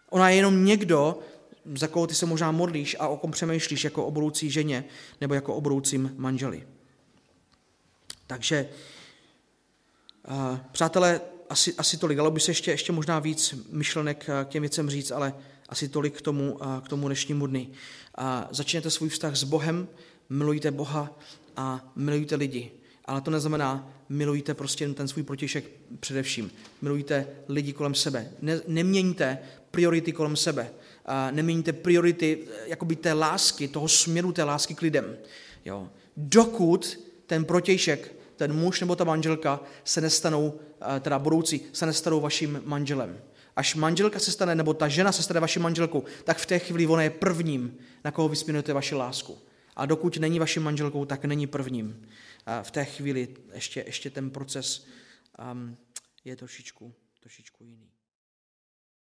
[0.10, 1.20] Ona je jenom někdo,
[1.76, 4.86] za koho ty se možná modlíš a o kom přemýšlíš jako o budoucí ženě
[5.22, 6.68] nebo jako o budoucím manželi.
[8.28, 8.70] Takže,
[10.30, 12.18] uh, přátelé, asi, asi tolik.
[12.18, 15.34] Dalo by se ještě, ještě možná víc myšlenek k těm věcem říct, ale
[15.70, 17.68] asi tolik k tomu, k tomu dnešnímu dny.
[17.68, 19.88] Uh, začněte svůj vztah s Bohem,
[20.30, 21.20] milujte Boha
[21.56, 22.72] a milujte lidi.
[23.06, 25.66] Ale to neznamená, milujte prostě ten svůj protějšek
[26.00, 26.52] především.
[26.82, 28.32] Milujte lidi kolem sebe.
[28.42, 29.38] Ne, neměňte
[29.72, 30.72] priority kolem sebe
[31.32, 35.18] neměníte priority eh, jakoby té lásky, toho směru té lásky k lidem.
[35.66, 35.90] Jo.
[36.18, 42.20] Dokud ten protějšek, ten muž nebo ta manželka se nestanou, eh, teda budoucí, se nestanou
[42.20, 43.18] vaším manželem.
[43.60, 46.88] Až manželka se stane, nebo ta žena se stane vaší manželkou, tak v té chvíli
[46.88, 49.38] ona je prvním, na koho vysměnujete vaši lásku.
[49.76, 52.08] A dokud není vaší manželkou, tak není prvním.
[52.46, 54.88] A v té chvíli ještě, ještě ten proces
[55.52, 55.78] um,
[56.26, 57.89] je trošičku, trošičku jiný.